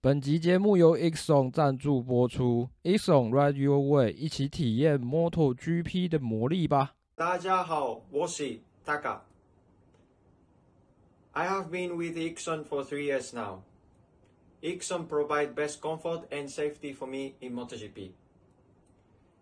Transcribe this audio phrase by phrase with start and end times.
[0.00, 6.94] 本集节目由 Exxon 赞助播出，Exxon Ride Your Way，一起体验 MotoGP 的魔力吧。
[7.16, 9.18] 大家好，我是 Taka。
[11.32, 13.62] I have been with Exxon for three years now.
[14.62, 18.12] Exxon provide best comfort and safety for me in MotoGP.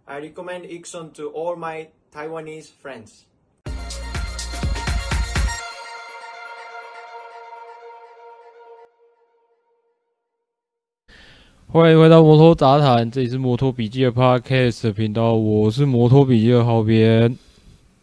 [0.07, 3.27] I recommend Exxon to all my Taiwanese friends.
[11.69, 17.37] 欢迎回到摩托杂谈，这里是摩托笔记的 Podcast 频道，我是摩托笔记的浩编。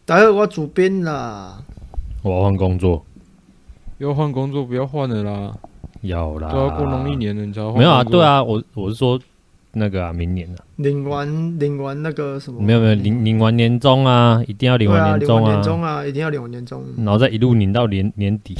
[0.04, 1.62] 待会我主编啦，
[2.22, 3.04] 我要换工作，
[3.98, 5.56] 要换工作不要换了啦，
[6.02, 7.78] 要啦，都要过农历年了，你知道吗？
[7.78, 9.18] 没有啊，对啊，我我是说
[9.72, 12.60] 那个啊，明年啊，领完领完那个什么？
[12.60, 18.54] 没有没有，领领完年终啊，一定要领完年终啊，年终啊，一定要领完年终，然后再一路领到年年底。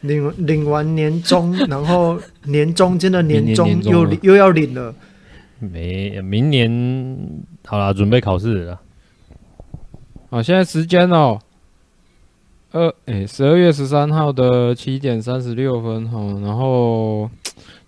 [0.00, 4.94] 领领完年终，然后年中间的年终又年年又要领了。
[5.58, 6.70] 没，明年
[7.66, 8.80] 好了，准备考试了。
[10.30, 11.38] 好，现在时间哦，
[12.72, 16.18] 二诶，十二月十三号的七点三十六分哈。
[16.40, 17.28] 然后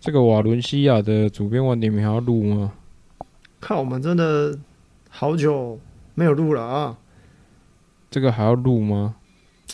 [0.01, 2.73] 这个瓦伦西亚的主编晚点名还要录吗？
[3.61, 4.59] 看我们真的
[5.09, 5.79] 好久
[6.15, 6.99] 没有录了啊！
[8.11, 9.15] 这个还要录吗？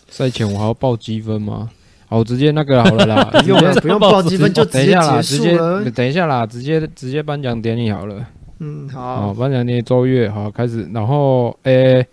[0.08, 1.70] 赛前我还要报积分吗？
[2.08, 5.78] 好，直接那个好了啦， 不用，不用报积分，就直接结束了。
[5.80, 8.26] 直接等一下啦，直接直接颁奖典礼好了。
[8.60, 9.34] 嗯，好。
[9.34, 12.06] 颁奖典礼周月好开始，然后诶、欸，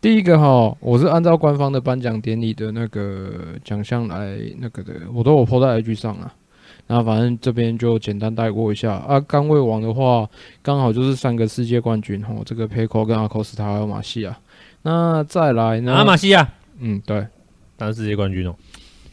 [0.00, 3.32] 第一个哈，我是按照官方的颁奖典礼的那个
[3.64, 6.32] 奖项来那个的，我都有 po 在 IG 上啊。
[6.86, 9.18] 那反正这边就简单带过一下啊。
[9.20, 10.28] 甘位王的话，
[10.62, 14.36] 刚好就是三个世界冠军哈，这个 Pecco 跟阿科斯塔还有马西亚。
[14.82, 15.92] 那再来呢？
[15.92, 16.48] 啊，马西亚，
[16.78, 17.26] 嗯，对，
[17.76, 18.54] 当世界冠军哦。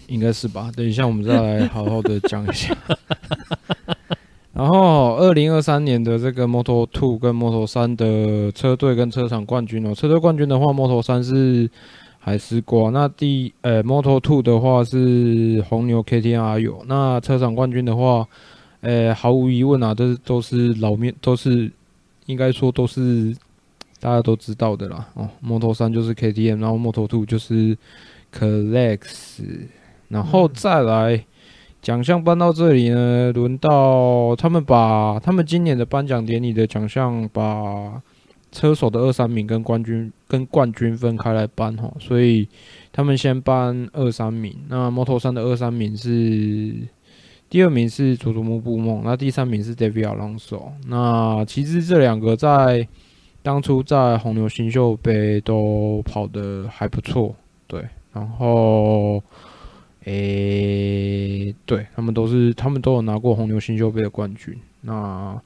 [0.08, 2.76] 应该是吧，等一下我们再来好好的讲一下。
[4.54, 11.70] 然后，二零二三年的这个 Moto Two 跟 Moto 三的车队跟车厂冠军哦，车队冠军的话，Moto 三是
[12.17, 18.28] 海狮瓜，那第呃 Moto Two 的话是红牛 KTM 阿友，那车厂冠军的话，
[18.82, 21.72] 呃，毫无疑问啊，这都是老面，都是
[22.26, 23.36] 应该说都是
[24.00, 25.08] 大家都知道的啦。
[25.14, 27.78] 哦，Moto 三就是 KTM，然后 Moto Two 就是
[28.34, 29.42] Collex。
[30.10, 31.26] 然后再来
[31.82, 38.02] 奖项颁到这里呢，轮到他们把他们今年的颁奖典礼的奖项把
[38.52, 42.48] 车手的二三名跟冠军跟冠军分开来颁哈，所以
[42.92, 44.56] 他们先颁二三名。
[44.70, 46.73] 那摩托三的二三名是
[47.50, 50.72] 第二名是佐佐木布梦，那第三名是 David Alonso。
[50.88, 52.88] 那其实这两个在
[53.44, 57.36] 当初在红牛新秀杯都跑得还不错，
[57.67, 59.22] 对，然后。
[60.10, 64.58] 诶、欸，对他们都是，他们都有拿过红牛新秀杯的冠军。
[64.82, 65.38] 那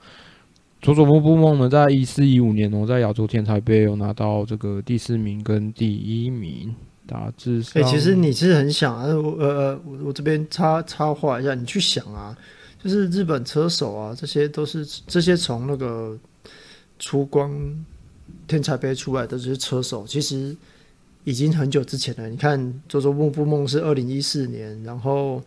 [0.84, 6.76] 佐佐木布梦呢，在一四一五年哦，在亚洲天才杯有拿到这个第四名跟第一名，
[7.08, 7.82] 大致上。
[7.82, 12.38] 诶、欸，其实你是很想啊，我呃，我我这边插插话一下，你去想啊，
[12.84, 16.16] 就是日本车手啊，这些都是这些从那个
[17.00, 17.52] 出光
[18.48, 20.56] 天才杯出来的这些车手，其实。
[21.24, 22.30] 已经很久之前了。
[22.30, 25.42] 你看，周周梦不梦是二零一四年，然后，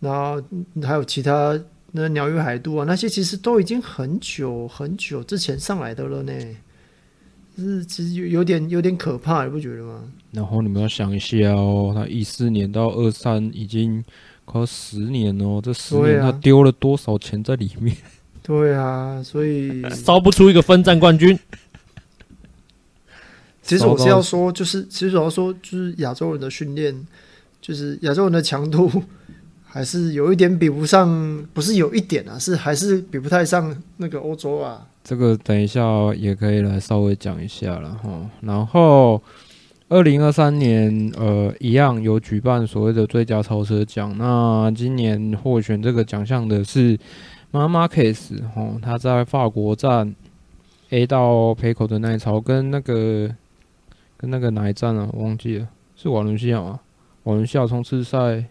[0.00, 0.42] 然后
[0.82, 1.58] 还有其他
[1.92, 6.32] 那鸟语海渡啊，那些其实都已经很久很久之前上来的了呢。
[7.58, 10.04] 是其实有有点有点可怕，你不觉得吗？
[10.30, 14.04] 然后你们要想一下哦，他一四年到二三已经
[14.44, 17.96] 快十年哦，这十年他丢了多少钱在里面？
[18.44, 21.38] 对啊，所以 烧不出一个分站冠军。
[23.66, 26.94] 其实我是要说，就是其实我要说，就是亚洲人的训练，
[27.60, 28.88] 就是亚洲人的强度，
[29.66, 34.86] 还是有一点比不上，不是有一点啊，是还是比不太上那个欧洲啊。
[35.02, 35.82] 这个等一下
[36.14, 38.30] 也可以来稍微讲一下了哈。
[38.42, 39.20] 然后，
[39.88, 46.96] 二零二三年呃一样有举办所谓的最佳超车奖，那今年获选这个奖项的是
[47.50, 50.14] 妈妈 case 哈，他在法国站
[50.90, 53.34] A 到 Pecco 的那一超跟那个。
[54.18, 55.08] 跟那个哪一站啊？
[55.12, 56.80] 我忘记了，是瓦伦西亚吗？
[57.24, 58.44] 瓦伦西亚冲刺赛，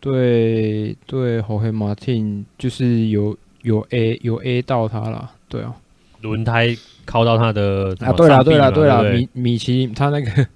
[0.00, 5.76] 对对，侯黑马汀就是有有 A 有 A 到他了，对啊，
[6.22, 10.46] 轮胎靠到他的啊，对啦对啦对啦，米米其林他那个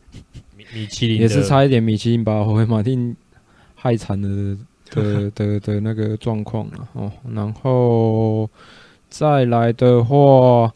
[0.56, 3.14] 米米其林也是差一点，米其林把侯黑马汀
[3.74, 4.56] 害惨了
[4.90, 8.50] 的的的，的那个状况了哦，然后
[9.08, 10.72] 再来的话。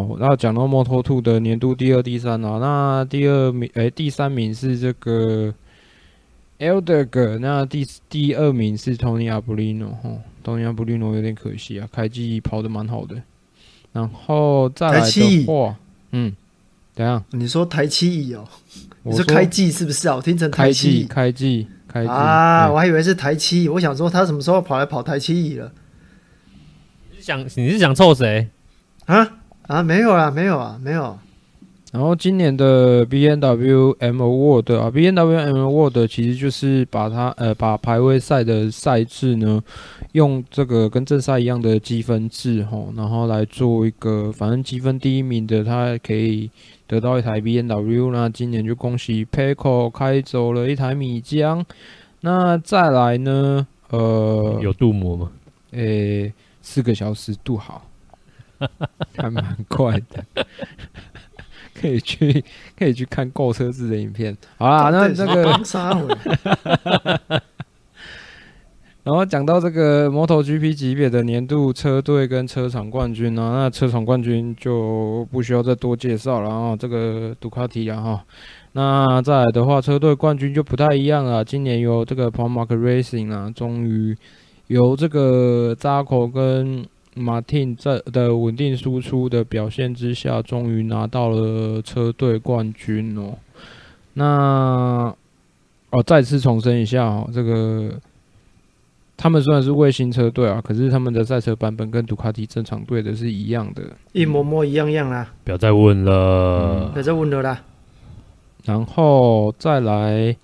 [0.00, 5.52] 哦，那讲到 Moto2 的年度第二、第三啊，那第二名哎、欸，第三名是这个
[6.58, 13.22] Elderg，那第第二名是 Tony Arbolino 哦，Tony Arbolino 有点可惜啊，开季跑的蛮好的。
[13.92, 15.76] 然后再来的话，
[16.12, 16.32] 嗯，
[16.94, 17.22] 怎样？
[17.32, 18.46] 你说台七乙哦？
[19.02, 20.16] 你说开季是不是啊？
[20.16, 22.70] 我听成台七，开季，开季啊！
[22.70, 25.72] 我还以为是台七乙，我想说他什么时候跑来跑台七乙了？
[27.10, 28.48] 你是想你是想凑谁
[29.06, 29.39] 啊？
[29.70, 31.16] 啊，没有啊，没有啊，没有。
[31.92, 39.62] 然后今年的 B N W M Award 啊，B N W M Award 其实就是把它呃把排位赛的赛制呢，
[40.10, 46.50] 用这个跟正赛一样的积分制吼，然后来做一个反正积分第一名的他可以
[46.88, 48.10] 得到一台 B N W。
[48.10, 51.64] 那今年就恭喜 Pecco 开走了一台米浆。
[52.22, 55.30] 那再来呢，呃，有镀膜吗？
[55.70, 57.84] 诶，四个小时镀好，
[59.16, 60.24] 还蛮快的。
[61.80, 62.44] 可以去
[62.78, 64.36] 可以去看购车制的影片。
[64.58, 65.44] 好啦，那这个，
[69.02, 76.76] 然后讲到这个 MotoGP 级别的年度车队跟车厂冠军呢，那车厂冠军就不需要再多介绍了啊。
[76.76, 78.24] 这个杜卡迪啊哈，
[78.72, 81.42] 那再来的话，车队冠军就不太一样了。
[81.42, 84.14] 今年有这个 p o m a r k Racing 啊，终于
[84.66, 86.84] 由这个扎口跟。
[87.20, 93.36] 马丁在的稳定输出的表现之下，终于拿到了车队冠军哦。
[94.14, 95.14] 那
[95.90, 98.00] 哦，再次重申一下哦，这个
[99.16, 103.82] 他们虽然是卫星车队啊，可是他们的赛车版本跟杜卡迪正常队的是一样的，
[104.12, 105.32] 一模模一样样啦。
[105.44, 107.62] 不要再问了，不要再问了啦。
[108.64, 110.36] 然后再来，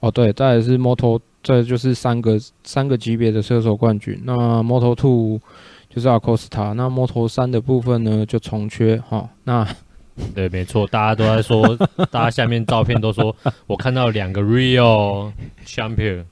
[0.00, 1.20] 哦对，再来是摩托。
[1.42, 4.20] 这就是三个三个级别的车手冠军。
[4.24, 5.40] 那 Moto Two
[5.88, 9.28] 就是阿科斯塔，那 Moto 三的部分呢就重缺哈。
[9.44, 9.66] 那
[10.34, 11.76] 对，没错，大家都在说，
[12.10, 13.34] 大家下面照片都说，
[13.66, 15.32] 我看到两个 Real
[15.66, 16.24] Champion，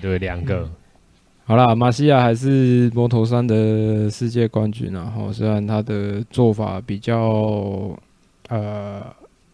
[0.00, 0.68] 对，两个。
[1.44, 7.96] 好啦，马西亚还是 Moto 三的世界冠军，然后虽然他的做法比较
[8.48, 9.02] 呃。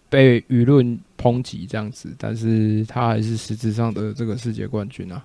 [0.08, 5.24] 被舆论抨击这样子，但是他还是实质上的这个世界冠军啊。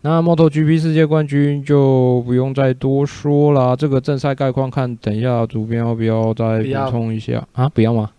[0.00, 3.74] 那 MotoGP 世界冠军就不用再多说了。
[3.74, 7.68] 这个正赛概况看，等一下主编要不要再补充一下啊？
[7.68, 8.10] 不要吗？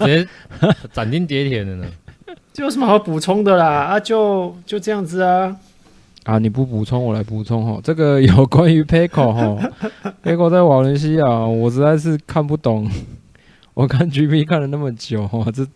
[0.00, 0.28] 直接
[0.92, 1.86] 斩钉截铁的呢？
[2.52, 3.66] 这有什么好补充的啦？
[3.66, 5.56] 啊，就就这样子啊。
[6.24, 7.80] 啊，你不补充，我来补充哈。
[7.82, 9.72] 这个有关于 Pecco 哈，
[10.22, 12.86] Pecco 在瓦伦西亚，我实在是看不懂。
[13.72, 15.66] 我看 GP 看了那么久，这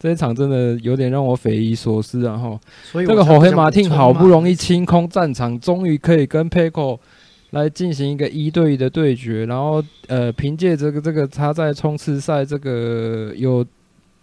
[0.00, 2.34] 这一场真的有点让我匪夷所思啊！
[2.38, 2.58] 哈，
[2.92, 6.98] 这个侯黑马汀好不容易清空战场，终于可以跟 Pecco
[7.50, 13.62] 来进行一个一对一的对决，然后呃，凭借这个这个他在冲刺赛这个有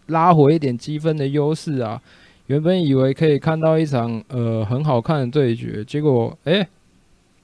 [0.08, 2.02] 拉回一点积分的优势啊，
[2.48, 6.68] 原本以为可以看到一场呃很好看的对决，结果哎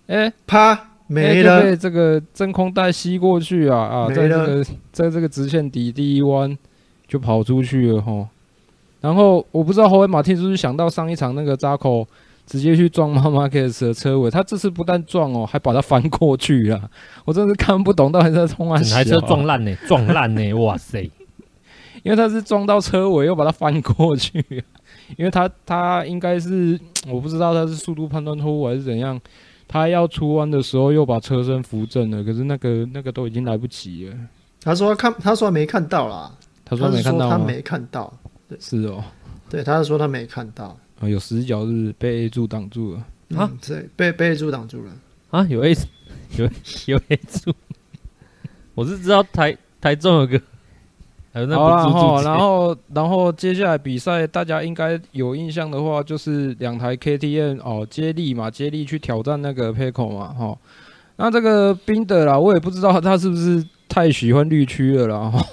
[0.07, 0.89] 哎啪。
[1.05, 6.57] 没了，被这个真空带吸过去啊啊，在这个在这个直线底第一弯
[7.13, 8.27] 就跑出去了哈。
[9.01, 12.07] 然后我不知道后卫马汀是不是想到上一场那个扎口
[12.47, 16.89] 直接去撞马马克斯的车尾，他这次不但撞哦，还把它翻过去了。
[17.23, 18.77] 我真是看不懂到底在冲哪。
[18.77, 21.07] 整台车撞烂呢，撞烂呢， 哇塞！
[22.01, 24.43] 因为他是撞到车尾又把它翻过去，
[25.15, 29.21] 因为他他应该是我不知道他是速度判断错误还是怎样。
[29.67, 34.15] 他要出弯的时候又把车身扶正了，可是那个那个都已经来不及了。
[34.61, 36.31] 他说他看，他说没看到啦。
[36.75, 38.13] 他说没看到，他没看到。
[38.49, 39.03] 对，是哦。
[39.49, 40.77] 对，他是说他没看到。
[40.99, 43.05] 啊，有死角是被 A 柱挡住了
[43.37, 43.51] 啊？
[43.65, 44.91] 对，被被 A 柱挡住了
[45.31, 45.45] 啊？
[45.49, 45.73] 有 A
[46.37, 46.49] 有
[46.87, 47.53] 有 A 柱？
[48.75, 50.41] 我是知道台台中有个。
[51.35, 60.55] 好了，然后然后然后接下来比赛，大家应该有印象的话，就是两台 KTM 哦接力嘛，接力去挑战那个 Pecco 嘛，哈。
[61.15, 65.43] 那这个冰的啦，我也不知道他是不是太喜欢绿区了啦，哈。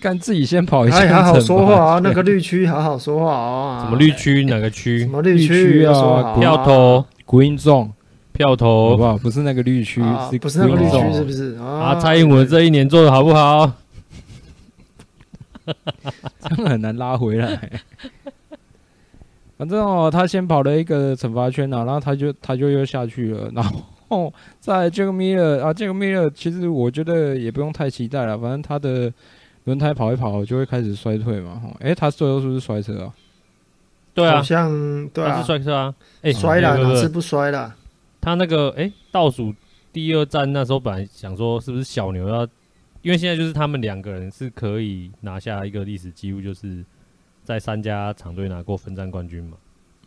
[0.00, 3.84] 干自己先跑一下，好好说话啊，那个绿区 好好说话啊。
[3.84, 4.44] 什么绿区？
[4.44, 5.00] 哪个区？
[5.00, 6.34] 什么绿区啊？
[6.38, 7.90] 票头 Green Zone，
[8.32, 9.18] 票头好不好？
[9.18, 10.02] 不是那个绿区，
[10.40, 11.56] 不是那个绿区，是不是？
[11.56, 13.72] 啊，蔡英文这一年做的好不好？
[16.48, 17.58] 真的很难拉回来。
[19.58, 23.50] 反正哦，他先跑了一个惩罚圈啊，然后他就他就又下去了。
[23.54, 23.64] 然
[24.08, 28.38] 后在这个米勒啊，这个米勒其实我觉得也不用太期待了。
[28.38, 29.10] 反正他的
[29.66, 31.62] 轮胎跑一跑就会开始衰退嘛。
[31.78, 33.14] 哎，他最后是不是摔车啊？
[34.14, 35.94] 对啊，好像对啊，是摔车啊。
[36.22, 37.76] 哎，摔了哪次不摔了？
[38.20, 39.54] 他那个哎，倒数
[39.92, 42.48] 第二站那时候本来想说是不是小牛要
[43.02, 46.84] 因为现在就是他们两个人是可以拿下一个历史记录，就是
[47.44, 49.56] 在三家厂队拿过分站冠军嘛。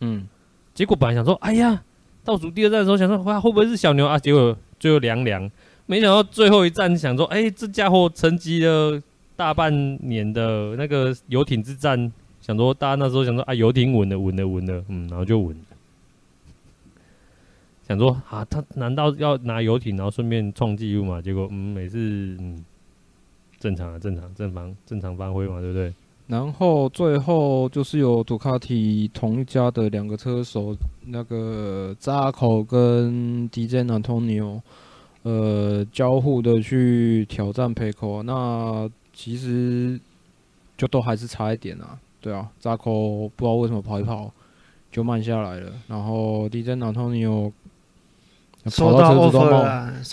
[0.01, 0.27] 嗯，
[0.73, 1.81] 结果本来想说，哎呀，
[2.25, 4.19] 倒数第二站的时候想说，哇，会不会是小牛啊？
[4.19, 5.49] 结果最后凉凉，
[5.85, 9.01] 没想到最后一站想说，哎，这家伙沉寂了
[9.39, 9.71] 大半
[10.05, 15.55] 年的那个游艇之战，想说大家那时候想说啊，游艇稳了，稳了，稳了，嗯，然后就稳。
[17.87, 21.21] 想说啊，他难道要拿游艇，然后顺便创纪录嘛？
[21.21, 21.97] 结果嗯，每次
[22.37, 22.61] 嗯，
[23.61, 25.93] 正常啊，正常，正常，正常发挥嘛，对不对？
[26.27, 34.61] 然后最后就是有杜卡迪同一家的两个车手，那个扎口跟迪杰纳托尼奥，
[35.23, 38.21] 呃，交互的去挑战佩口。
[38.21, 38.89] 那
[39.21, 39.99] 其实
[40.77, 44.31] 就都还是差一点啊，对啊，扎口不知道为什么跑一跑
[44.89, 47.51] 就慢下来了，然后迪杰纳托尼奥。
[48.77, 49.63] 跑到车子都冒，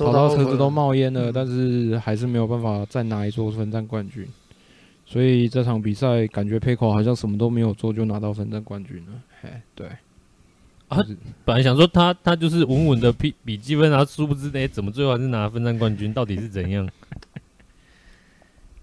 [0.06, 4.26] 跑到车子都冒烟了，但是还是没有办法再拿一座分站冠军。
[5.04, 9.12] 所以这场比赛感觉佩口好像什么都没有做就拿到分站冠军了。
[9.40, 9.86] 嘿，对。
[10.88, 10.98] 啊，
[11.44, 16.12] 本来想说他他就是稳稳的比比积分，然后殊不知哎，怎么最后还是拿分站冠军？
[16.12, 16.88] 到底是怎样？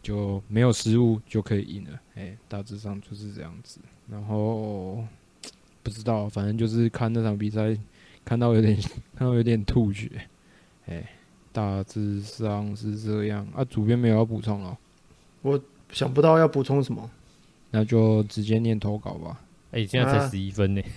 [0.04, 2.00] 就没有失误就可以赢了。
[2.14, 3.80] 哎，大致上就是这样子。
[4.08, 5.04] 然后
[5.82, 7.76] 不知道，反正就是看那场比赛。
[8.26, 8.74] 看到有点，
[9.18, 10.10] 看到有点吐血，
[10.86, 11.10] 哎、欸，
[11.52, 13.66] 大致上是这样啊。
[13.66, 14.78] 主编没有要补充了，
[15.42, 15.60] 我
[15.92, 17.12] 想不到要补充什么，
[17.70, 19.42] 那就直接念投稿吧。
[19.72, 20.90] 哎、欸，现在才十一分呢、欸，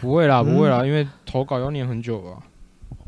[0.00, 2.42] 不会啦，不会啦，嗯、因为投稿要念很久啊。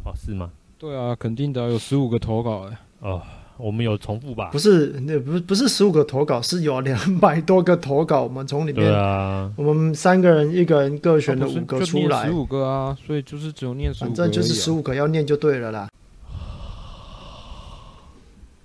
[0.04, 0.52] 哦，是吗？
[0.78, 2.78] 对啊，肯定的，有十五个投稿哎、欸。
[3.08, 3.22] 哦。
[3.62, 4.48] 我们有重复吧？
[4.50, 8.24] 不是，那不是不是十五个投稿，是有两百多个投稿。
[8.24, 15.88] 我们从里面，啊、我们三个人一个人各选了五个出来，十五个啊，所以就是只有念十五反正就是十五个要念就对了啦。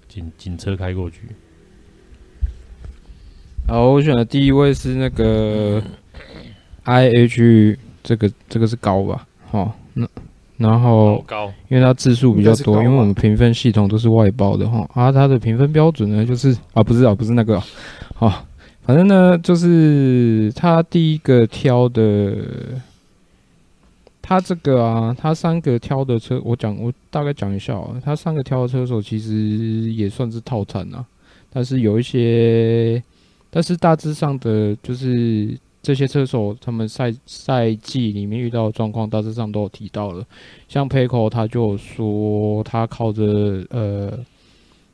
[0.09, 1.21] 警警车开过去。
[3.67, 5.83] 好，我选的第一位是那个
[6.85, 9.27] I H，这个这个是高吧？
[9.51, 10.07] 好，那。
[10.57, 11.23] 然后，
[11.69, 14.89] 因为它字数比较多，因为我们评分系统都是外包的哈。
[14.93, 17.61] 啊，它的评分标准呢，就是啊，不是啊，不是那个，
[18.17, 18.43] 啊，
[18.81, 22.35] 反正呢，就是他第一个挑的，
[24.21, 29.33] 他这个啊，他三个挑的车，我讲，我大概讲一下啊，他三个挑的车手其实
[29.93, 31.05] 也算是套餐啊，
[31.53, 33.03] 但是有一些，
[33.51, 35.55] 但是大致上的就是。
[35.81, 40.25] 这些车手他们赛赛季里面遇到的状况，大致上都有提到了。
[40.67, 44.11] 像佩科，他就说他靠着呃，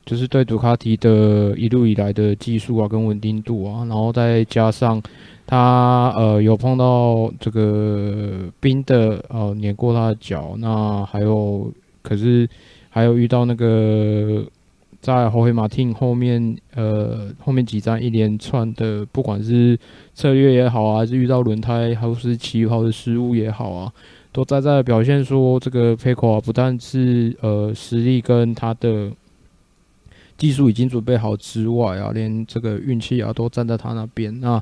[0.06, 5.02] 就是对杜卡迪的一路以来的技术啊，跟稳定度啊，然后再加上
[5.46, 11.72] 他呃有碰到这个冰的呃碾过他的脚，那还有
[12.02, 12.48] 可是
[12.90, 14.44] 还有遇到那个。
[15.04, 19.78] 在侯黑马汀后面，呃，后面几站一连串的，不管是
[20.14, 23.92] 策略也好啊，还是遇到轮胎，还是起跑的失误也好啊，
[24.32, 29.12] 都在在表现说，这个佩科啊，不但是呃实力跟他的
[30.38, 34.40] 技术已经准备好之外啊，连这个运气啊都站在他那边。
[34.40, 34.58] 那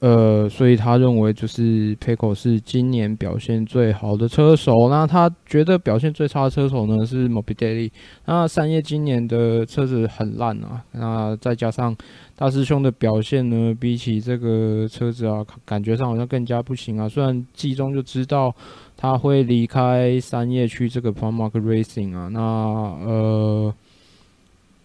[0.00, 4.72] 呃，所以他认为就是 p e c o 是今年表现最好的车手。
[4.88, 7.90] 那他觉得表现最差的车手呢是 Morbidelli。
[8.24, 10.82] 那三叶今年的车子很烂啊。
[10.92, 11.94] 那再加上
[12.34, 17.06] 大师兄的表现呢，比起这个车子啊，感觉上好像更加不行啊。
[17.06, 18.54] 虽然季中就知道
[18.96, 22.28] 他会离开三叶去这个 Pramac Racing 啊。
[22.28, 23.74] 那呃。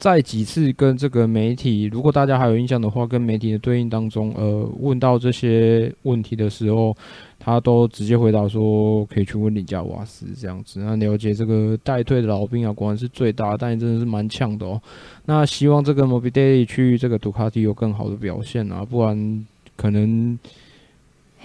[0.05, 6.95] 在几次跟这个媒体，如果大家还有印象的话，跟媒体的对应当中，呃，问到这些问题的时候，
[7.39, 10.79] 他都直接回答说可以去问林加瓦斯这样子。
[10.79, 14.79] 那了解这个待退的老兵啊，果然是最大，但也真的是蛮呛的哦。
[15.25, 20.37] 那希望这个 Morbidelli 去这个杜卡迪有更好的表现啊，不然可能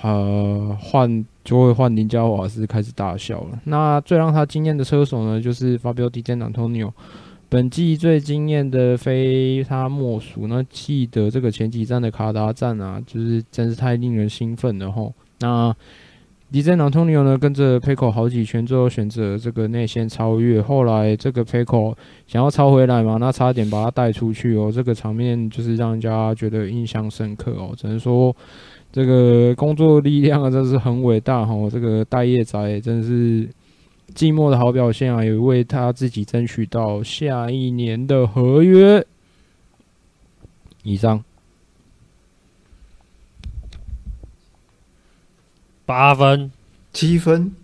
[0.03, 3.59] 呃换就会换林加瓦斯开始大笑了。
[3.65, 6.93] 那最让他惊艳的车手呢，就是 Fabio Di Antonio。
[7.51, 10.47] 本季最惊艳的非他莫属。
[10.47, 15.13] 那记得这个前几站的卡达站啊，就是真是太令人兴奋了吼。
[15.41, 15.75] 那
[16.53, 20.63] 迪赞·安东尼奥呢，跟着 Paco 好几圈，最后选择这个内线超越。
[20.63, 21.93] 后来这个 Paco
[22.29, 24.71] 想要超回来嘛，那差点把他带出去哦。
[24.73, 27.75] 这个场面就是让人家觉得印象深刻哦。
[27.77, 28.35] 只能说
[28.93, 31.69] 这个工作力量啊，真是很伟大吼。
[31.69, 33.49] 这个待业仔真是。
[34.15, 39.07] 季末的好表现啊，也为他自己争取到下一年的合约。
[40.83, 41.23] 以上
[45.85, 46.51] 八分、
[46.93, 47.55] 七分。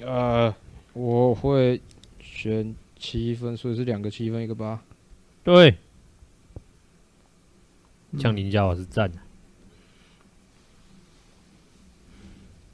[0.00, 0.54] 呃，
[0.92, 1.80] 我会
[2.20, 4.82] 选七分，所以是两个七分一个八。
[5.44, 5.76] 对，
[8.12, 9.18] 嗯像林家我是赞的。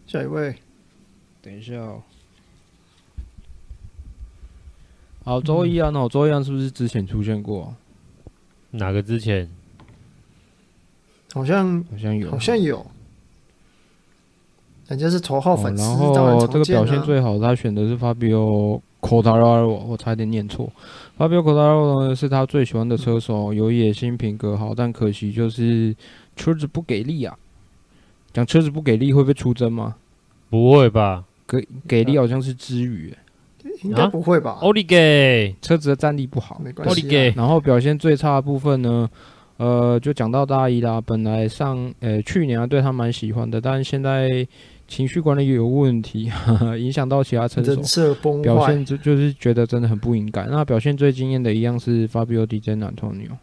[0.06, 0.54] 下一位，
[1.44, 2.00] 等一下哦。
[5.24, 7.76] 好，周一安哦，周一安是不是之前出现过啊？
[8.70, 9.50] 哪个之前？
[11.34, 12.86] 好像好像有，好像有，
[14.88, 20.72] 人家是头号哦粉丝，然后这个表现最好，他选的是 Fabio Quartararo，我差点念错。
[21.18, 25.94] Fabio 呢是他最喜欢的车手，有野心，品格好，但可惜就是
[26.36, 27.36] 车子不给力啊。
[28.32, 29.96] 讲车子不给力会被出征吗？
[30.48, 31.24] 不会吧？
[31.46, 33.18] 给给力好像是之余、欸，
[33.82, 34.58] 应该不会吧？
[34.60, 36.60] 奥利给，车子的战力不好。
[36.64, 39.08] 没关奥利系啊，给，然后表现最差的部分呢，
[39.56, 41.00] 呃，就讲到大一啦。
[41.00, 44.46] 本来上呃去年啊对他蛮喜欢的，但现在
[44.86, 50.44] 情绪管理有问题，呵 呵影响到其他车手人，设崩坏表现，就就是觉得真的很不应该。
[50.46, 53.30] 那表现最惊艳的一样是 Fabio Di Giannantonio。
[53.32, 53.38] 哦，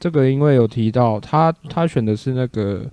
[0.00, 2.88] 这个因为有提到他他选的是那个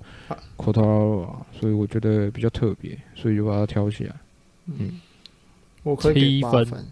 [0.58, 4.16] Quartararo 啊，所以我觉得比较特别，所以就把它挑起来。
[4.66, 5.00] 嗯，
[5.84, 6.86] 我可以给七分八分，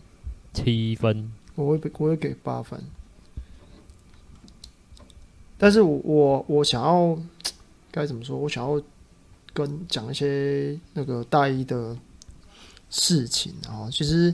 [0.53, 1.32] 七分。
[1.55, 2.79] 我会我会给八分，
[5.58, 7.17] 但是我我我想要
[7.91, 8.38] 该怎么说？
[8.38, 8.82] 我想要
[9.53, 11.96] 跟讲一些那个大一的
[12.89, 13.89] 事情啊。
[13.91, 14.34] 其实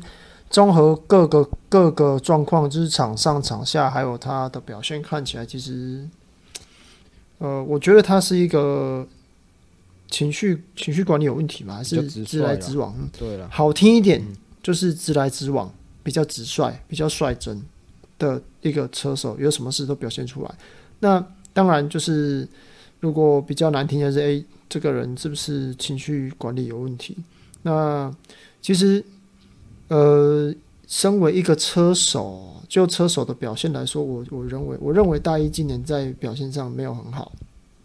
[0.50, 6.08] 综合各个各个状况，就是场上场下还有他的表现，看起来其实，
[7.38, 9.08] 呃，我觉得他是一个
[10.10, 11.76] 情绪情绪管理有问题嘛？
[11.76, 12.96] 还是直来直往？
[13.00, 15.72] 嗯对了，好听一点嗯就是直来直往，
[16.04, 17.62] 比较直率、比较率真
[18.18, 20.52] 的一个车手，有什么事都表现出来。
[21.00, 22.48] 那当然就是，
[23.00, 27.16] 如果比较难听的是，诶，这个人是不是情绪管理有问题？
[27.62, 28.12] 那
[28.62, 29.04] 其实，
[29.90, 30.52] 呃，
[30.88, 37.32] 身为一个车手，就车手的表现来说，我我认为，我认为大一今年在表现上没有很好。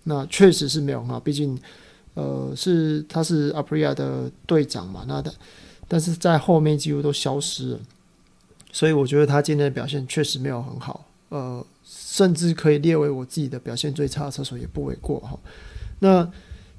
[0.04, 1.58] 那确实是没有很好，毕竟，
[2.12, 5.32] 呃，是他是 Aprilia 的队长嘛，那的。
[5.88, 7.80] 但是在后面几乎都消失了，
[8.70, 15.38] 所以我觉得他今天的表现确实没有很好，呃，甚至可以列为我自己的表现最差的车手也不为过哈。
[16.00, 16.30] 那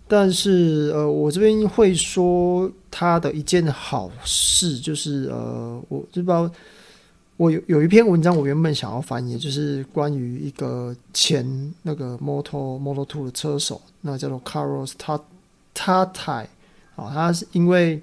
[0.08, 6.50] 但是呃，我这边会说他的一件好事就是呃，我就不知道
[7.38, 14.92] 我有有一篇文章我原本想要翻译，就是关于一个前那个 Moto Moto Two 的车手，那叫做 Carlos
[15.74, 16.46] Tatai
[16.96, 18.02] 啊，他是因为。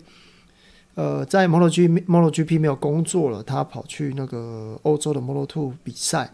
[0.94, 6.30] 呃，在 MotoG MotoGP 没有工作了，他跑去那个欧洲的 Moto2 比赛。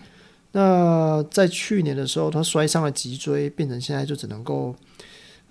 [0.50, 4.74] 那在去年的时候，他摔伤了脊椎，变成现在就只能够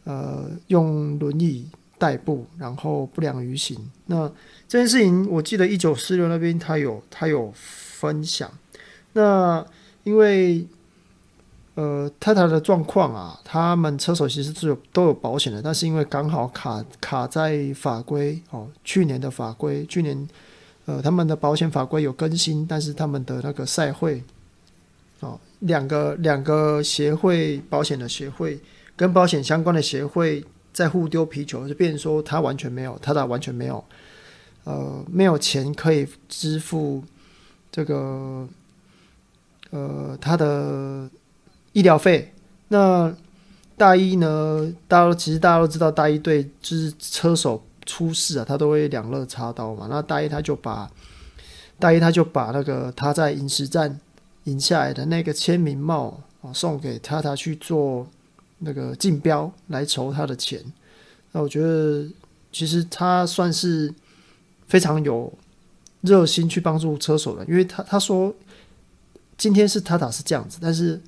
[0.07, 1.67] 呃用轮椅
[1.97, 3.77] 代步，然后不良于行。
[4.05, 4.31] 那
[4.67, 8.49] 这件事情，我记得一九四六那边他有他有分享。
[9.11, 9.65] 那
[10.03, 10.65] 因为
[11.75, 20.27] 呃，太太的状况啊，他们车手其实是有都有保险的，但是因为刚好卡卡在法规哦，去年的法规，去年
[20.85, 24.23] 呃他们的保险法规有更新，但是他们的那个赛会
[25.19, 28.59] 哦，两个两个协会保险的协会
[28.97, 33.81] 跟保险相关的协会在互丢皮球，就变成说他完全没有，他的完全没有
[34.65, 37.01] 呃没有钱可以支付
[37.71, 38.45] 这个
[39.69, 41.09] 呃他的。
[41.73, 42.33] 医疗费，
[42.69, 43.13] 那
[43.75, 44.73] 大一呢？
[44.87, 49.85] 大家都其实大家都知道，大一队就是车手出事啊，他都会两肋插刀嘛。
[49.87, 50.89] 那大一他就把
[51.77, 53.99] 大一他就把那个他在银石站
[54.45, 58.07] 赢下来的那个签名帽啊，送给他，他去做
[58.59, 60.63] 那个竞标来筹他的钱。
[61.31, 62.07] 那我觉得
[62.51, 63.93] 其实他算是
[64.67, 65.31] 非常有
[66.01, 68.33] 热心去帮助车手的，因为他他说
[69.37, 70.99] 今天是他打是这样子，但是。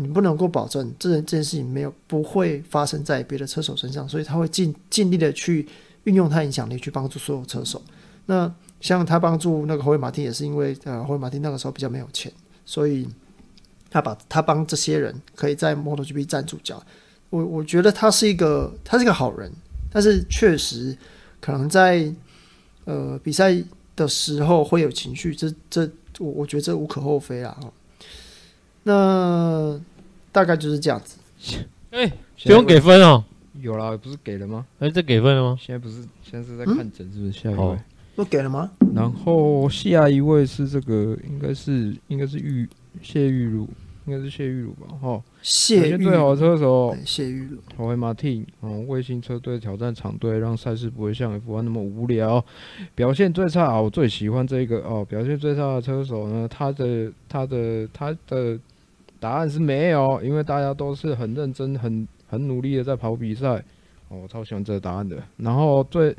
[0.00, 5.66] 你不能够保证这这件事情没有不会发生在别的车手身上，所以他会尽尽力的去
[6.04, 7.82] 运用他影响力去帮助所有车手。
[8.26, 8.48] 那
[8.80, 12.32] 像他帮助那个侯伟马丁也是因为呃侯伟马丁那个时候比较没有钱，
[12.64, 13.08] 所以
[13.90, 16.82] 他把他帮这些人可以在 MotoGP 站住脚。
[17.30, 19.52] 我我觉得他是一个他是一个好人，
[19.90, 20.96] 但是确实
[21.40, 22.12] 可能在
[22.84, 23.56] 呃比赛
[23.94, 27.58] 的时候会有情绪，这这我我觉得这无可厚非啦。
[28.84, 29.78] 那
[30.32, 31.16] 大概就是这样子。
[31.90, 32.12] 哎、欸，
[32.44, 33.24] 不用给分哦。
[33.60, 34.64] 有啦，不是给了吗？
[34.78, 35.58] 哎、欸，这给分了吗？
[35.60, 37.32] 现在不是，现在是在看诊，是不是？
[37.32, 37.78] 下一位，哦、
[38.18, 38.68] 都给了吗？
[38.96, 42.68] 然后下一位是这个，应该是应该是玉
[43.00, 43.68] 谢玉茹，
[44.06, 44.88] 应该是谢玉茹吧？
[45.00, 52.44] 哈，谢玉最好的车手谢玉鲁，豪维马汀哦，卫星车队挑战场队，让赛事不会像 F1 那么无聊。
[52.96, 58.58] 表现最差啊，我最喜欢这个哦，表现最差的车手呢，他的他的他的
[59.20, 63.62] 答案是没有，因为大家都是很认真、很很努力的在跑比赛。
[64.08, 65.22] 哦，我超喜欢这个答案的。
[65.36, 66.16] 然后最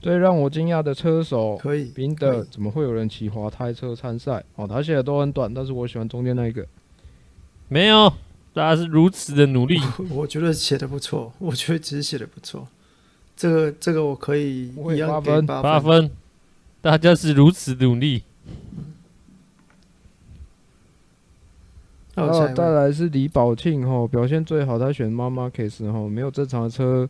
[0.00, 4.44] 最让我惊讶的车手，可以宾德，怎么会有人骑滑胎车参赛？
[4.54, 6.64] 哦，他写的都很短，但是我喜欢中间那一个。
[7.68, 8.08] 没有，
[8.52, 9.80] 大家是如此的努力。
[10.10, 12.68] 我觉得写的不错，我觉得其实写的不错。
[13.36, 16.10] 这个这个我可以一样给八分，八分。
[16.80, 18.22] 大家是如此努力。
[22.14, 27.08] 然后再来是李宝庆哈，表现最好，他选妈妈 case 吼，没有正常的车。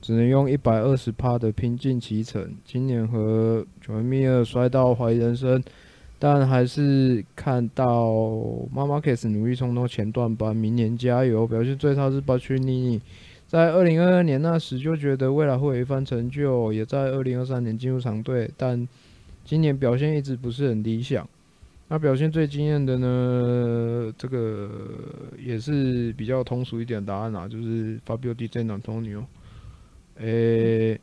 [0.00, 2.54] 只能用一百二十趴的拼劲骑乘。
[2.64, 5.62] 今年和乔恩米尔摔到怀疑人生，
[6.18, 8.12] 但还是看到
[8.72, 11.46] 马马克斯努力冲到前段班，明年加油！
[11.46, 13.00] 表现最差是巴屈尼，
[13.46, 18.86] 在二零二二年那时就觉得未来会有一番成就，也在二零二三年进入长队，但
[19.44, 21.28] 今年表现一直不是很理想。
[21.88, 24.12] 那表现最惊艳的呢？
[24.18, 24.68] 这个
[25.38, 29.22] 也是比较通俗一点的答案啦，就是 Fabio Di Giannantonio。
[30.18, 31.00] 诶、欸，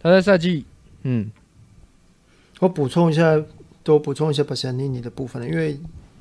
[0.00, 0.64] 他在赛季，
[1.02, 1.30] 嗯，
[2.58, 3.42] 我补充一下，
[3.82, 5.78] 多补充一下巴西尼尼的部分，因为，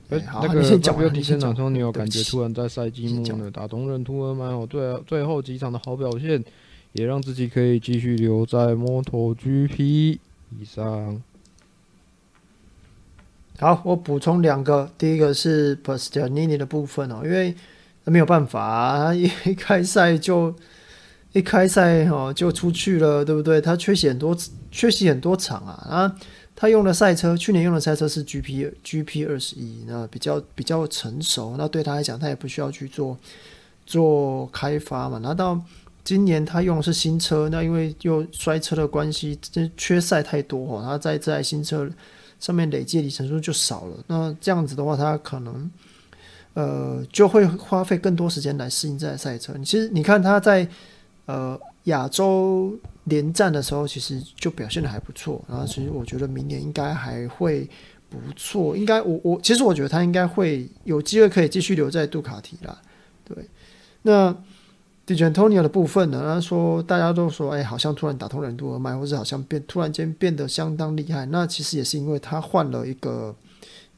[0.09, 6.43] 欸、好那个你先讲，你先讲，你有感觉突然在赛季末呢，打动任督二脉哦，对啊，最后几场的好表现，
[6.91, 10.17] 也让自己可以继续留在 MotoGP
[10.59, 11.21] 以上。
[13.59, 17.55] 好，我补充两个，第一个是 pacini 的部分哦，因为
[18.03, 20.53] 没有办法、啊，他一开赛就。
[21.33, 23.59] 一开赛哦就出去了，对不对？
[23.59, 24.37] 他缺席很多，
[24.71, 25.73] 缺席很多场啊。
[25.89, 26.15] 啊，
[26.55, 31.55] 他用的赛车，去年用的赛车是 GP GP 二十一，那比较比较成熟。
[31.57, 33.17] 那对他来讲，他也不需要去做
[33.83, 35.19] 做开发嘛。
[35.23, 35.59] 那到
[36.03, 40.83] 今年他用的是新车，那因为又摔车的关系，这缺赛太多哦。
[40.83, 41.89] 他在这台新车
[42.39, 43.97] 上面累计里程数就少了。
[44.05, 45.71] 那这样子的话，他可能
[46.53, 49.51] 呃就会花费更多时间来适应这台赛车。
[49.65, 50.69] 其实你看他在。
[51.25, 55.41] 呃，亚洲连战的时候，其实就表现的还不错。
[55.47, 57.69] 然后，其实我觉得明年应该还会
[58.09, 58.75] 不错。
[58.75, 62.77] 应该，我我其实我觉得他应该会有机会可以继续留在杜卡提啦。
[63.23, 63.37] 对，
[64.01, 64.35] 那
[65.07, 66.21] Digi Antonio 的部分呢？
[66.21, 71.25] 他说大家都说，哎，好像突然打通任督二脉，或者好像变突然间变得相当厉害。
[71.27, 73.33] 那其实也是因为他换了一个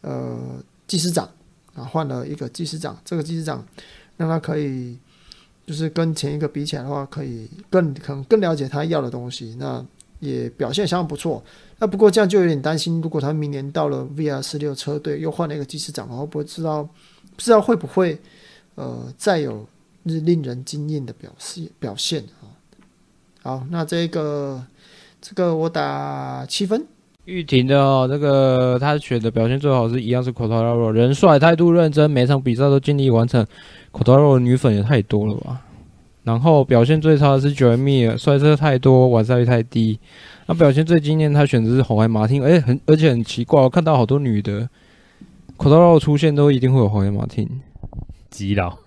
[0.01, 0.37] 呃
[0.85, 1.27] 技师长
[1.73, 2.95] 啊，换了一个技师长。
[3.03, 3.65] 这个技师长
[4.17, 4.95] 让他可以。
[5.65, 9.83] 就是跟前一个比起来的话，可以更可能更了解他要的东西，那
[10.19, 11.43] 也表现相当不错。
[11.77, 18.19] 那不过这样就有点担心，如果他明年到了 VR 四六车队又换了一个技师长，的话不知道不知道会不会
[18.75, 19.67] 呃再有
[20.03, 22.47] 令人惊艳的表现表现啊？
[23.41, 24.63] 好，那这个
[25.21, 26.85] 这个我打七分。
[27.25, 33.45] 玉婷的哦，这个他选的表现最好是一样是 Quartararo，人帅，态度认真，每场比赛都尽力完成。
[33.91, 35.61] 的女粉也太多了吧？
[36.23, 39.99] 然后表现最差的是 Mir，摔车太多，完赛率太低。
[40.47, 44.69] 那表现最惊艳，他选的是红海马汀，哎，很而且很奇怪，我看到好多女的
[45.57, 47.49] Quartararo 出现都一定会有红海马丁，
[48.29, 48.77] 基佬，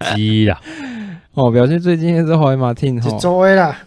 [0.14, 0.56] 基佬，
[1.34, 3.78] 哦，表现最惊艳是红海马汀，哈，周围啦。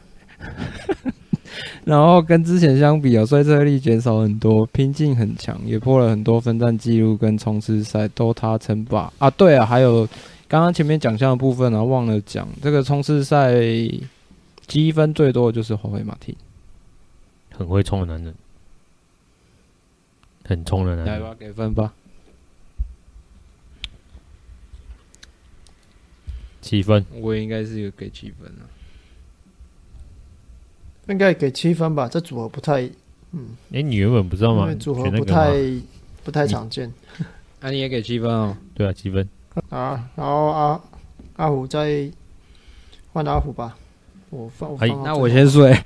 [1.86, 9.30] 然后跟之前相比啊，摔车力减少很多，拼劲很强，也破了很多分站记录跟冲刺赛都他称霸啊！
[9.30, 10.08] 对啊，还有
[10.48, 13.54] 刚刚前面奖项的部分啊，忘了讲，这个冲刺赛
[14.65, 16.34] 积分最多的就是霍维马丁，
[17.52, 18.34] 很会冲的男人，
[20.46, 21.93] 很冲的男人，来吧，给分吧，
[26.62, 28.72] 七分，我也应该是有给七分啊。
[31.07, 32.81] 应该给七分吧，这组合不太，
[33.31, 34.73] 嗯，哎、欸，你原本不知道吗？
[34.79, 35.53] 组合不太
[36.23, 36.91] 不太常见，
[37.59, 38.55] 那、啊、你也给七分哦？
[38.73, 39.27] 对啊，七分。
[39.69, 40.81] 啊，然后阿
[41.35, 42.09] 阿虎再
[43.11, 43.75] 换阿虎吧，
[44.29, 45.77] 我放，我放那我先睡。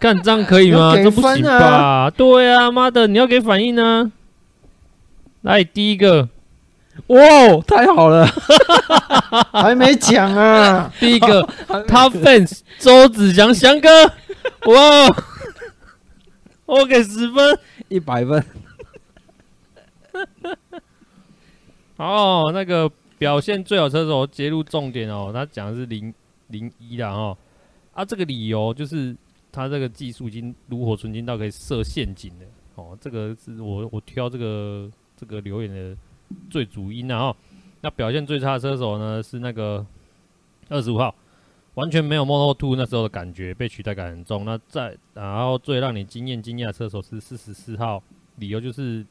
[0.00, 0.94] 干这样可以吗？
[0.96, 2.08] 这不行吧？
[2.10, 4.12] 对啊，妈的，你要给反应呢、啊。
[5.42, 6.28] 来，第一个。
[7.08, 8.26] 哇，太好了，
[9.50, 10.92] 还没讲啊！
[11.00, 11.42] 第一个
[11.88, 13.88] ，Top Fans 周子祥祥哥，
[14.66, 15.16] 哇，
[16.66, 18.44] 我给十分，一百分。
[21.96, 26.12] 哦，那个表现最好车手揭露重点哦，他讲的是零
[26.48, 27.36] 零一的哦，
[27.92, 29.16] 啊，这个理由就是
[29.50, 32.46] 他这个技术已经炉火纯青到可以设陷阱了。
[32.74, 35.96] 哦，这个是我我挑这个这个留言的
[36.50, 37.18] 最主因啊。
[37.18, 37.36] 哦，
[37.80, 39.84] 那表现最差的车手呢是那个
[40.68, 41.14] 二十五号，
[41.74, 44.44] 完全没有 Moto2 那时候的感觉，被取代感很重。
[44.44, 48.02] 那在然后最让你惊艳惊讶的车手是四十四号，
[48.36, 49.04] 理由就是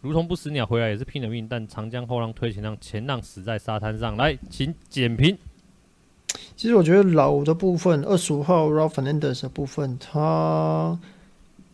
[0.00, 4.16] 如同不死鸟回来也是拼了命，但长江后浪推前浪，前浪死在沙滩上。
[4.16, 5.36] 来，请简评。
[6.56, 10.98] 其实我觉得老的部分，二十五号 Raul Fernandez 的部分，他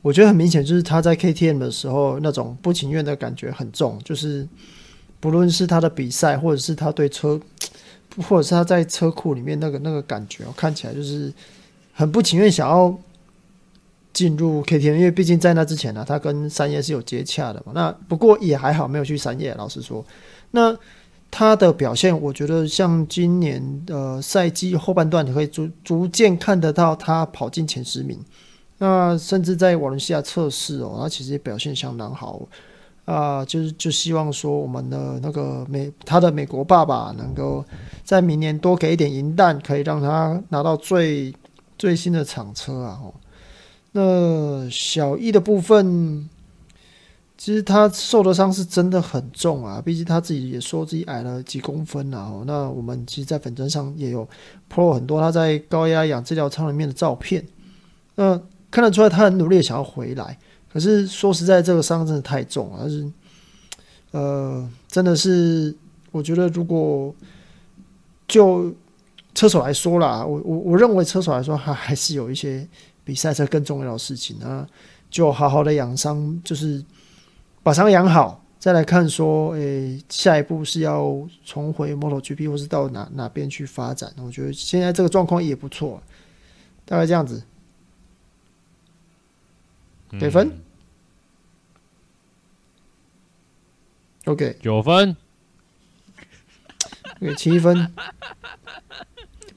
[0.07, 4.47] 我觉得很明显就是他在 KTM 的时候那种不情愿的感觉很重，就是
[5.19, 7.41] 不论是他的比赛，或者是他对车，
[8.29, 11.33] 或者是他在车库里面那个那个感觉，看起来就是
[11.93, 12.97] 很不情愿想要
[14.13, 17.73] 进入 KTM，因为毕竟在那之前呢、他跟三叶是有接洽的嘛。
[17.75, 19.53] 那不过也还好，没有去三叶。
[19.55, 20.07] 老实说，
[20.53, 20.77] 那。
[21.29, 28.17] 他的表现，我觉得像今年的赛季后半段，你可以逐逐渐看得到他跑进前十名。
[28.79, 32.41] 那甚至在瓦伦西亚测试哦，他其实也表现相当好
[33.05, 33.45] 啊。
[33.45, 37.65] 就是就希望说，我们的那个美他的美国爸爸能够
[38.05, 41.35] 在明年多给一点银弹，可以让他拿到最
[41.79, 43.01] 最新的厂车啊。
[43.03, 43.15] 哦，
[43.93, 46.29] 那小易的部分。
[47.39, 52.33] 其实他受的伤是真的很重啊，毕竟他自己也说自己矮了几公分啊。
[52.47, 54.27] 那我们其实，在粉砖上也有
[54.73, 57.47] pro 很多他在高压氧治疗舱里面的照片，
[58.15, 60.39] 那看得出来他很努力想要回来。
[60.73, 63.11] 可是说实在，这个伤真的太重了，但是
[64.11, 65.75] 呃，真的是
[66.13, 67.15] 我觉得，如果
[68.29, 68.75] 就
[69.35, 72.67] 车手来说啦，我我我认为车手来说，他还是有一些
[73.05, 74.67] 比赛车更重要的事情啊，
[75.11, 76.85] 就好好的养伤，就是。
[77.63, 84.15] 把伤养好，再来看说，诶、下一步是要重回 MotoGP，或是到哪哪边去发展？
[84.25, 86.01] 我觉得现在这个状况也不错，
[86.85, 87.43] 大概这样子。
[90.19, 90.61] 给分、嗯、
[94.27, 95.17] ，OK，九分，
[97.21, 97.93] 给七分。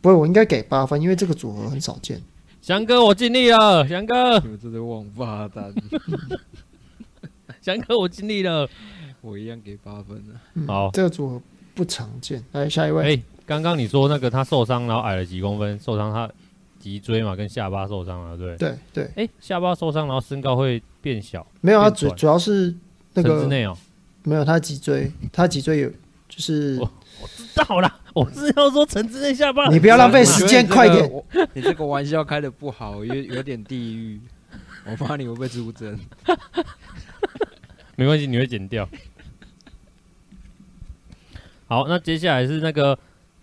[0.02, 2.22] 不会，我应该给八分，因为这个组合很少见。
[2.62, 4.40] 翔哥，我尽力了，翔哥。
[4.40, 5.74] 你们这是王八蛋。
[7.62, 8.70] 翔哥，我尽力了，
[9.22, 10.42] 我一样给八分了。
[10.54, 11.42] 嗯、好，这个组合
[11.76, 12.44] 不常见。
[12.54, 13.14] 来下一位。
[13.16, 16.32] 哎，刚刚你说那个他受伤，然后矮了几公分，受伤他
[16.80, 19.12] 脊椎嘛，跟下巴受伤了，对对对。
[19.16, 21.46] 哎，下巴受伤，然后身高会变小？
[21.62, 22.74] 没有啊，主主要是
[23.14, 23.42] 那个。
[23.42, 23.78] 之内哦。
[24.24, 25.90] 没有，他脊椎，他脊椎有，
[26.28, 26.78] 就是。
[26.80, 29.70] 我，我知道啦，我是要说陈之内下巴。
[29.70, 31.10] 你不要浪费时间，快点。
[31.54, 34.20] 你这个玩笑开的不好，有有点地狱。
[34.86, 36.00] 我怕你会被出征。
[37.96, 38.88] 没关系，你会剪掉。
[41.68, 42.98] 好，那接下来是那个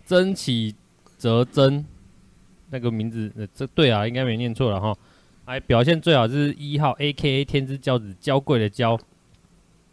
[0.05, 0.75] 曾启
[1.17, 1.85] 泽真，
[2.69, 4.95] 那个名字，呃，这对啊，应该没念错了哈。
[5.45, 7.43] 哎，表现最好是一号，A.K.A.
[7.45, 8.99] 天之骄子，娇贵的娇，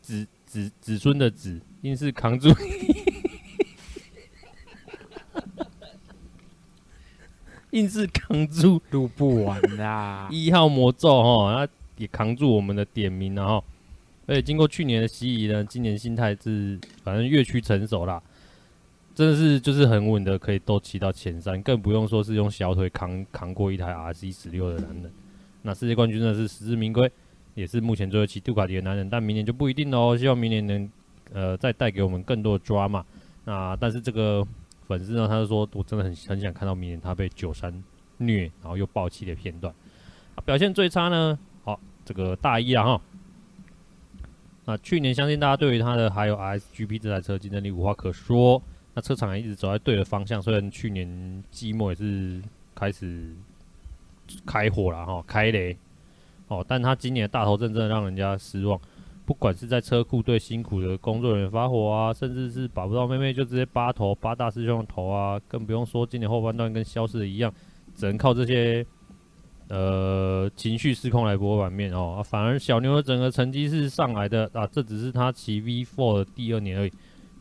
[0.00, 2.48] 子子子孙的子，硬是扛住，
[7.70, 10.26] 硬是扛住，录不完啦。
[10.30, 13.62] 一号魔咒哈，他也扛住我们的点名了哈。
[14.26, 18.20] 而且经过去年的洗礼呢，今年心态是反正越趋成熟啦，
[19.14, 25.12] 真的是就是很稳的，可以都骑到前三，更不用说是用小腿扛扛过一台 RC 十六的男人。
[25.62, 27.08] 那世界冠军呢是实至名归，
[27.54, 30.16] 也是目前最会骑杜卡迪的男人，但明年就不一定喽。
[30.16, 30.90] 希望明年能
[31.32, 33.06] 呃再带给我们更多的抓嘛。
[33.44, 34.44] 那但是这个
[34.88, 37.72] 粉丝呢，他就说我真的很很想看到明年他被九三
[38.18, 39.72] 虐，然后又爆气的片段。
[40.44, 43.00] 表现最差呢，好这个大一啊哈。
[44.64, 48.60] 那去年相信大家对于他的还有 RSGP 这台车竞争力无话可说。
[48.94, 52.40] 那车厂也一直走在对的方向，虽然去年季末也是
[52.74, 53.34] 开始
[54.46, 55.76] 开火了哈，开雷
[56.48, 58.80] 哦，但他今年的大头阵真的让人家失望。
[59.26, 67.52] 不管是在车库对辛苦的工作人员发火啊，甚至是把不到妹妹就直接扒头扒大师兄的头啊，更不用说今年后半段跟消失的一样，
[67.94, 68.86] 只能靠这些。
[69.68, 76.92] 呃，情绪失控来搏版面哦，反而小牛的整个成绩是上来的啊，这只是他骑 V4 的第二年而已。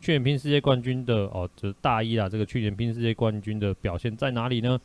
[0.04, 4.78] 去年拼世界冠军的哦，就是大一啦，这个去年拼世界冠军的表现在哪里呢？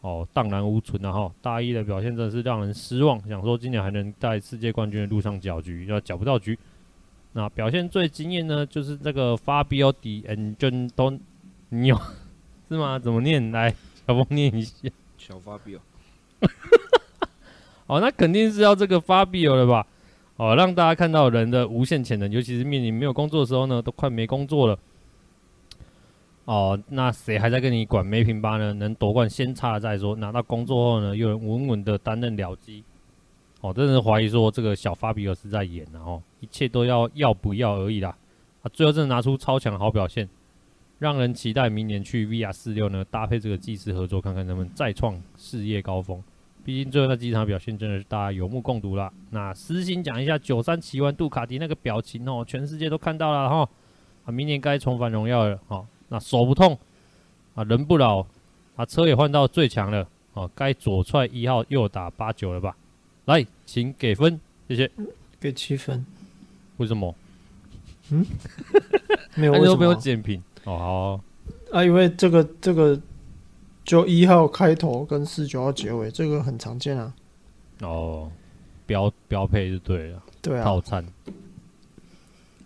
[0.00, 3.20] 哦，荡然无存啊哈，大一的表现真的是让人失望。
[3.28, 6.58] 想说今年还能在世界冠军的路上搅局，要搅不到局。
[7.34, 12.00] 那表现最惊艳呢，就是这个 Fabio Di Antonio，
[12.68, 12.98] 是吗？
[12.98, 13.52] 怎么念？
[13.52, 13.72] 来，
[14.04, 14.88] 小峰念一下。
[15.16, 15.78] 小 Fabio。
[17.86, 19.86] 哦，那肯定是要这个 Fabio 了吧？
[20.36, 24.76] 哦，让大家看到人的无限潜能，尤其是面临没有工作的时候呢，都快没工作了。
[26.44, 28.72] 哦，那谁还在跟你管没平八呢？
[28.74, 32.82] 能夺冠先插了再说，拿到工作后呢，又能稳稳的担任僚机。
[33.60, 38.14] 哦，真是怀疑说这个小法比尔是在演，然后一切都要要不要而已啦。
[38.62, 40.28] 啊，最后真的拿出超强好表现，
[40.98, 46.20] 让人期待明年去 VR 四六呢，搭配这个技师合作，看看能不能再创事业高峰。
[46.64, 49.12] 毕竟最后那几场表现真的是大家有目共睹了。
[49.30, 53.68] 那私心讲一下，九三骑完杜卡迪那个表情哦，全世界都看到了哈。
[54.24, 55.86] 啊，明年该重返荣耀了哦。
[56.08, 56.78] 那手不痛
[57.54, 58.24] 啊，人不老
[58.76, 60.50] 啊，车也换到最强了哦。
[60.54, 62.74] 该左踹一号，右打八九了吧？
[63.26, 64.90] 来，请给分，谢谢。
[65.38, 66.04] 给七分。
[66.78, 67.14] 为什么？
[68.10, 68.24] 嗯，
[69.36, 70.42] 没有，为什么没有减评？
[70.64, 71.20] 哦，
[71.70, 72.98] 啊，因为这个这个。
[73.84, 77.14] 就一号开头跟四九号结尾，这个很常见啊。
[77.80, 78.32] 哦，
[78.86, 80.22] 标标配就对了。
[80.40, 80.64] 对啊。
[80.64, 81.06] 套餐。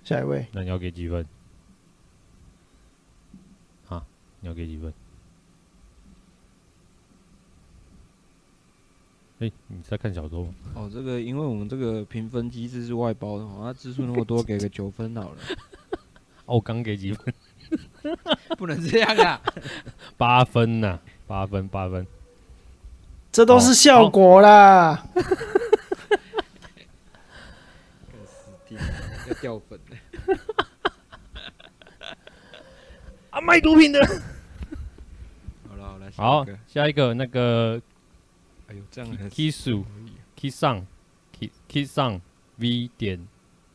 [0.04, 0.46] 下一位。
[0.52, 1.26] 那你要给几分？
[3.88, 4.07] 啊，
[4.40, 4.92] 你要给几分？
[9.40, 10.54] 哎、欸，你在看小说吗？
[10.74, 15.37] 哦，这个因为我们这个评分机制是外包的，那字数那么多， 给个九分好了。
[16.46, 17.35] 哦，我刚给几分？
[18.56, 19.40] 不能这样啊！
[20.16, 22.06] 八分呐、啊，八分八分，
[23.32, 25.04] 这都是效果啦。
[25.14, 25.22] 哦
[28.12, 28.84] 哦、死定了，
[29.28, 29.96] 要掉粉了。
[33.30, 34.00] 啊，卖毒品的。
[35.68, 37.80] 好了好了，好，下一个那个，
[38.68, 39.84] 哎呦，这样 Kisu
[40.38, 40.84] Kisan
[41.70, 42.20] Kisan
[42.56, 43.26] V 点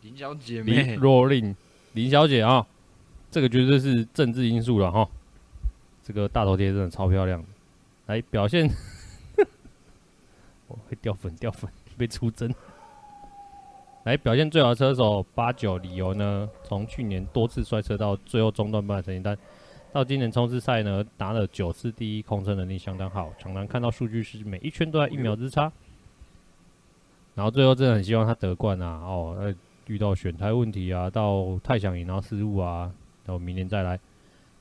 [0.02, 1.56] 林小姐林 Rolling
[1.94, 2.66] 林小姐啊。
[3.34, 5.10] 这个绝对是政治因素了哈，
[6.04, 7.44] 这个大头贴真的超漂亮，
[8.06, 8.70] 来表现，
[10.68, 11.68] 我会掉粉掉粉，
[11.98, 12.54] 被出征。
[14.04, 16.48] 来表现最好的车手八九，理由呢？
[16.62, 19.36] 从去年多次摔车到最后中段班的成绩单，
[19.92, 25.72] 到今年冲刺赛呢拿了九次第一，控车能力相当好，常常看到数据是每一圈都在一秒之差。
[27.34, 29.00] 然后最后真的很希望他得冠啊！
[29.06, 29.56] 哦，呃，
[29.88, 32.92] 遇到选胎问题啊，到太想赢然后失误啊。
[33.26, 34.00] 然后明年再来，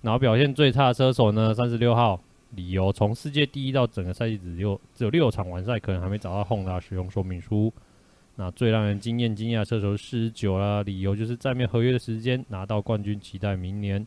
[0.00, 1.52] 然后表现最差的车手呢？
[1.52, 2.20] 三十六号，
[2.50, 7.72] 理由从世界第一到整个赛季只有只有六场完赛，可能还没找到 Honda 使用说明书。
[8.36, 14.06] 那最让人惊艳惊讶的车手是四十九啦，理由就是在面合约的时间拿到冠军，期待明年。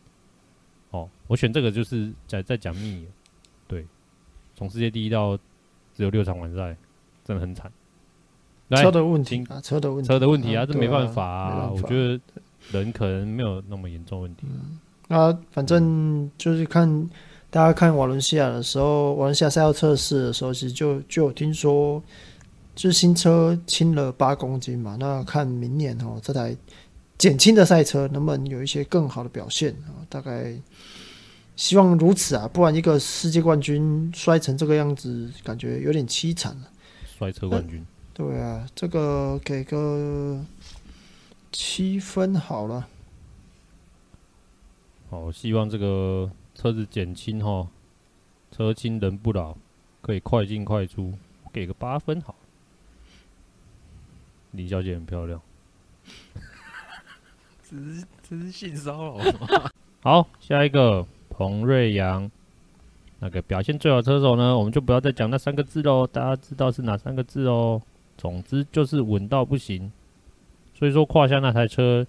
[0.90, 3.06] 哦，我选这个就是在在讲密，
[3.68, 3.86] 对，
[4.54, 5.36] 从世界第一到
[5.94, 6.76] 只有六场完赛，
[7.24, 7.70] 真的很惨。
[8.70, 12.20] 车的问题啊，车的问题，车的问题啊，这没办法啊，啊我觉得。
[12.72, 14.46] 人可能没有那么严重问题。
[15.08, 17.08] 嗯，啊，反正就是看
[17.48, 22.02] 大家看瓦伦西亚的时候，瓦伦西亚赛道测试的时候，其实就就有听说，
[22.74, 24.96] 就是新车轻了八公斤嘛。
[24.98, 26.56] 那看明年哦，这台
[27.16, 30.02] 减轻的赛车能不能有一些更好的表现啊？
[30.08, 30.52] 大概
[31.54, 36.68] 希望如此啊，不然一个世界冠军摔成这个样子，感觉有点凄惨了。
[37.18, 40.44] 摔车冠军，对啊，这个给个。
[41.52, 42.88] 七分好了，
[45.10, 47.68] 好，希望这个车子减轻哈，
[48.50, 49.56] 车轻人不老，
[50.00, 51.14] 可以快进快出，
[51.52, 52.34] 给个八分好。
[54.52, 55.40] 李小姐很漂亮，
[57.62, 59.18] 只是只是性骚扰。
[60.02, 62.30] 好，下一个彭瑞阳，
[63.20, 67.80] 那个表现最好的车手呢，我们就不要再讲那三个字喽，大家知道是哪三个字哦。
[68.18, 69.92] 总之就是稳到不行。
[70.76, 72.06] 所以说，胯下那台车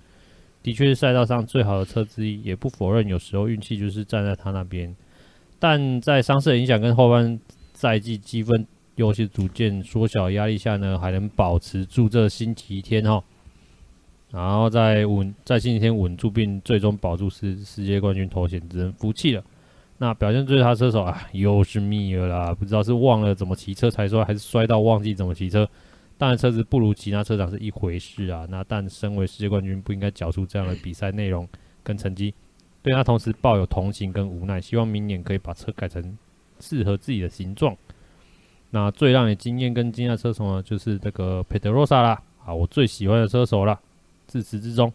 [0.62, 4.93] 的确是赛道上最好的车之一，也不否认有时候运气就是站在他那边。
[5.58, 7.39] 但在伤势的影响跟后半
[7.73, 13.23] 赛季积分优势逐渐缩小压力下呢，还能保持住这星期天哈，
[14.32, 19.43] 然后在稳在星期天稳住并最终保住世世界冠军头衔，只能服气了。
[19.99, 25.67] 那表现最差车手啊，又是密尔啦，不知道是忘了怎么骑车才摔，还是摔到忘记怎么骑车。
[26.17, 28.47] 当然，车子不如其他车厂是一回事啊。
[28.49, 31.47] 那但身为世界冠军，不应该缴出这样的比赛内容
[31.84, 32.34] 跟成绩。
[32.82, 36.17] 对他同时抱有同情跟无奈，希望明年可以把车改成
[36.60, 37.75] 适合自己的形状。
[38.71, 43.80] 那最让你惊艳跟惊讶车手呢，就是这个佩德罗萨啦，啊，我最喜欢的车手了。
[44.25, 44.91] 自始至终，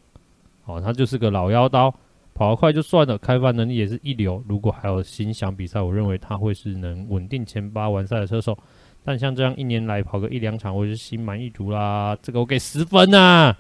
[0.67, 1.95] 哦，他就是个老妖刀，
[2.35, 4.45] 跑得快就算了，开发能力也是一流。
[4.47, 8.59] 如果还有心想比赛，我认为他会是能稳定前八完赛的车手。
[9.05, 12.17] 但像这样一年来跑个一两场，我就心满意足啦。
[12.23, 13.59] 这个我给十分呐、啊，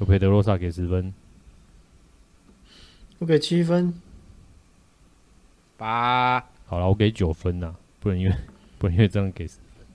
[0.00, 1.14] 有佩德罗萨给十分，
[3.18, 3.94] 我给七分，
[5.76, 6.40] 八。
[6.66, 8.34] 好了，我给九分呐，不能因为
[8.78, 9.86] 不能因为这样给十分，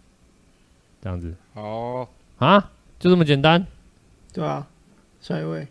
[1.02, 1.36] 这样子。
[1.54, 3.66] 好啊，就这么简单。
[4.32, 4.68] 对啊，
[5.20, 5.68] 下一位，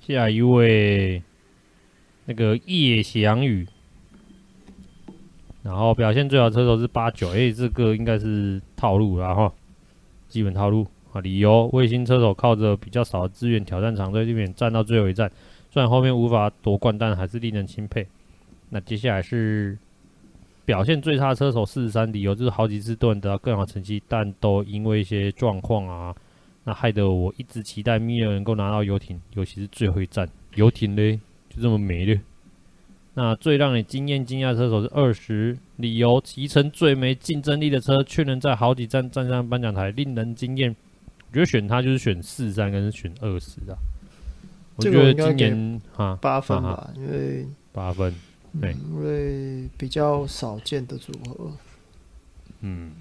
[0.00, 1.22] 下一位，
[2.24, 3.66] 那个叶翔宇。
[5.62, 9.52] 然后表现最好的车手是八九，哎，这个应该是套路了哈，
[10.28, 11.20] 基本套路啊。
[11.20, 15.30] 理由：卫星车手靠着比较少的资源挑战长队，这边站到最后一站，
[15.70, 18.06] 虽然后面无法夺冠，但还是令人钦佩。
[18.70, 19.76] 那接下来是
[20.64, 26.14] 表现最差的车手四十三，理由就是好几次都能得到更好成绩，但都因为一些状况啊，
[26.64, 31.18] 那害得我一直期待米尔能够拿到游艇，尤其是最后一站游艇嘞，
[31.50, 32.20] 就这么没了。
[33.18, 40.70] 那最让你惊艳惊讶的车手是二十，理由骑乘最没竞争力的车，却能在好几站站上颁奖台，令人惊艳。
[41.28, 43.74] 我觉得选他就是选四三跟选二十啊。
[44.76, 48.14] 我觉得今年哈八分吧，因为八分，
[48.60, 51.50] 对，因为比较少见的组合。
[52.60, 52.92] 嗯，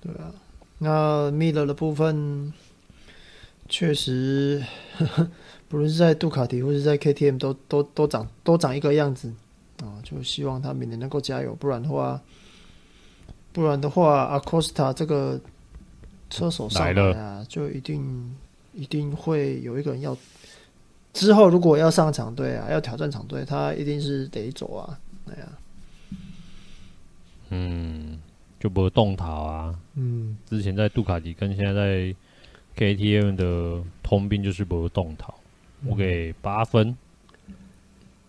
[0.00, 0.34] 对啊。
[0.78, 2.52] 那 Miller 的部分，
[3.68, 4.60] 确实，
[5.68, 9.32] 不论是在杜卡迪或是在 KTM 都都都长都长一个样子。
[9.82, 12.20] 啊，就希望他明年能够加油，不然的话，
[13.52, 15.40] 不然的话，阿科斯塔这个
[16.30, 17.44] 车手上来啊，了。
[17.46, 18.34] 就一定
[18.72, 20.16] 一定会有一个人要
[21.12, 25.52] 之后如果要上场队啊，要挑战场队，他一定是得走啊，对啊，
[27.50, 28.18] 嗯，
[28.58, 32.14] 就不会动逃啊，嗯，之前在杜卡迪跟现在在
[32.76, 35.34] KTM 的通病就是不会动逃，
[35.84, 36.96] 我给八分，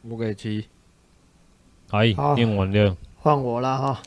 [0.01, 0.65] 我给七。
[1.93, 4.01] 哎，念完了，换我了哈。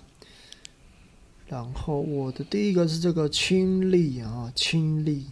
[1.47, 5.27] 然后我的第一个是这个亲历啊，亲历。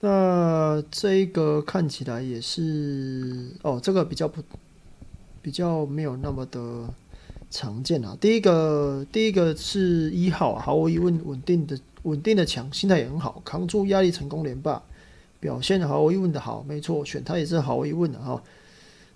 [0.00, 4.42] 那这一个看起来也是哦，这个比较不
[5.40, 6.92] 比较没有那么的
[7.50, 8.14] 常见啊。
[8.20, 14.82] 第一个第一个是一号，毫无疑问稳定的稳定的强，心态也很好，扛住压力成功连霸，
[15.40, 18.42] 表现毫无疑问的好，没错，选他也是毫无疑问的哈。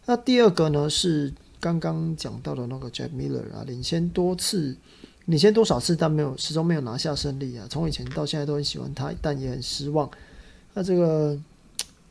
[0.07, 1.35] 那第二个呢是。
[1.67, 4.77] 刚刚讲到的那个 Jack Miller 啊，领先多次，
[5.25, 7.67] 领先多少次，但没有始终没有拿下胜利啊。
[7.69, 10.09] 从以前到现在都很喜欢他，但也很失望。
[10.75, 11.37] 那这个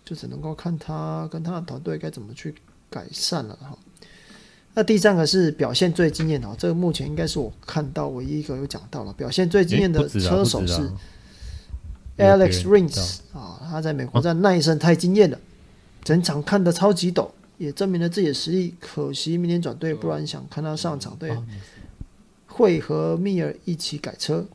[0.03, 2.53] 就只能够看他跟他的团队该怎么去
[2.89, 3.77] 改善了哈。
[4.73, 10.91] 那第三个是表现最惊艳的，这个目前应该是我看到唯一一个有讲到了表现最惊艳的车手是
[12.17, 15.39] Alex Rins 啊，他在美国站那一声太惊艳了，
[16.03, 17.31] 整场看得超级抖。
[17.57, 21.37] 也证明了自己的实力，可惜明年转队，不然想看他上场队，
[22.47, 24.45] 会和密尔一起改车。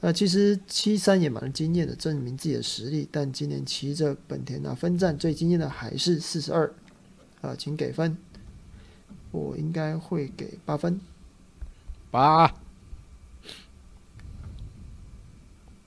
[0.00, 3.08] 那其实七三也蛮惊艳的，证明自己的实力。
[3.10, 6.72] 但今年骑着本田啊分站最惊艳的还是四十二，
[7.40, 8.16] 啊，请给分，
[9.30, 11.00] 我应该会给八分，
[12.10, 12.54] 八，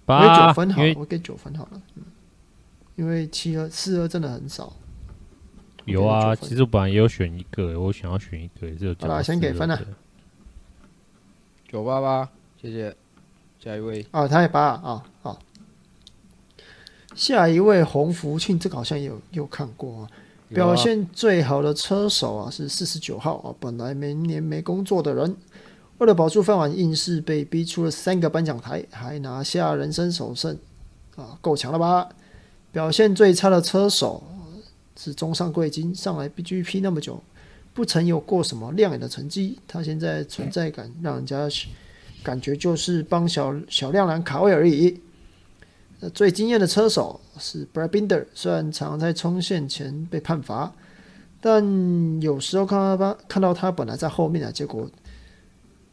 [0.05, 2.03] 八，给九分好，我给九分好了，嗯，
[2.95, 4.75] 因为七二四二真的很少。
[5.89, 9.79] 有啊，其实我本来也有选一个，我想要选一个，就好了，先给分了，
[11.67, 12.29] 九八八，
[12.61, 12.95] 谢谢，
[13.59, 14.05] 下一位。
[14.11, 15.39] 哦，他也八啊，好，
[17.15, 20.09] 下一位洪福庆，这个好像也有有看过啊，
[20.49, 25.35] 表现最好的车手啊是四十九号啊，本来明年没工作的人，
[25.97, 30.57] 为了保住饭碗，硬是被逼出了三个颁奖台，还拿下人生首胜
[31.15, 32.09] 啊，够强了吧？
[32.71, 34.23] 表现最差的车手。
[35.01, 37.23] 是中上贵金上来 BGP 那么久，
[37.73, 39.57] 不曾有过什么亮眼的成绩。
[39.65, 41.47] 他现在存在感让人家
[42.21, 44.99] 感觉就是帮小小亮蓝卡位而已。
[46.01, 50.73] 那最惊艳的车手是 Brad Binder，虽然常在冲线前被判罚，
[51.39, 54.89] 但有时候看到他看到他本来在后面啊，结果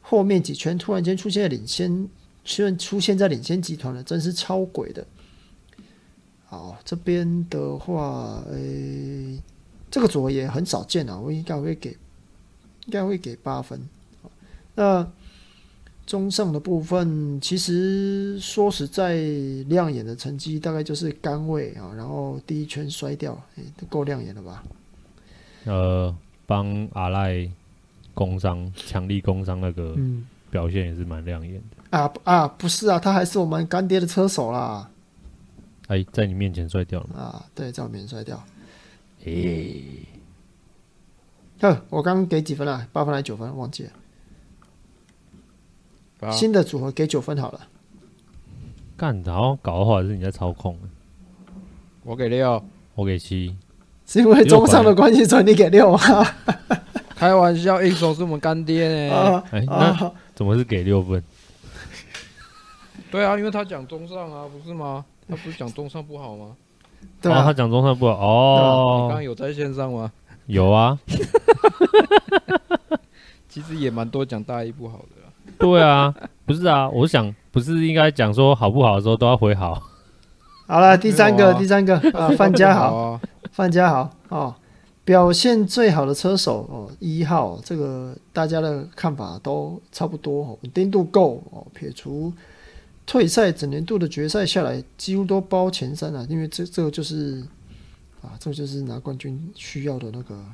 [0.01, 2.09] 后面几圈突然间出现领先，
[2.43, 5.07] 居然出现在领先集团了，真是超鬼的。
[6.49, 9.43] 好，这边的话，诶、欸，
[9.91, 11.91] 这个组合也很少见啊，我应该会给，
[12.85, 13.81] 应该会给八分。
[14.77, 15.05] 那
[16.07, 19.17] 中上的部分，其实说实在，
[19.67, 24.63] 亮眼的成绩大概就是杆位啊，然后第一圈摔掉，诶、欸，够亮眼了吧？
[25.65, 26.15] 呃，
[26.47, 27.51] 帮阿赖
[28.15, 29.97] 工伤，强力工伤那个
[30.49, 31.77] 表现也是蛮亮眼的。
[31.91, 34.89] 嗯、啊啊，不是啊，他还是我们干爹的车手啦。
[35.89, 37.47] 哎，在你面前摔掉了啊！
[37.55, 38.43] 对，在我面前摔掉。
[39.25, 40.05] 诶，
[41.61, 42.89] 哼，我刚刚给几分啊？
[42.93, 43.57] 八分还是九分？
[43.57, 43.93] 忘记了。
[46.33, 47.69] 新的组合给九分好了。
[48.97, 50.77] 干，然后搞的话是你在操控。
[52.03, 52.65] 我给六，
[52.95, 53.57] 我给七。
[54.07, 56.37] 是因为中上的关系，所以你给六啊？
[57.17, 59.43] 开玩笑，一手是我们干爹呢。
[59.51, 61.23] 哎，那怎么是给六分？
[63.11, 65.05] 对啊，因为他讲中上啊，不是吗？
[65.29, 66.57] 他不是讲中上不好吗？
[67.21, 69.03] 对啊，他讲中上不好哦。
[69.03, 70.11] 你刚刚有在线上吗？
[70.47, 70.99] 有啊。
[73.49, 75.33] 其实也蛮多讲大一不好的啦。
[75.59, 76.15] 对啊，
[76.45, 79.83] 不是啊，我想不是应该讲说好不好的时候都要回好。
[80.67, 83.21] 好了，第三个，啊、第三个啊，范家豪，啊、
[83.53, 84.55] 范家豪 哦，
[85.05, 92.33] 表现最好的车手哦，一号，这个大家的看法都差不多哦，稳定度够哦，撇除
[93.07, 97.43] 退赛整年度的决赛下来，几乎都包前三了，因为这这个就是
[98.21, 100.45] 啊，这个就是拿冠军需要的那个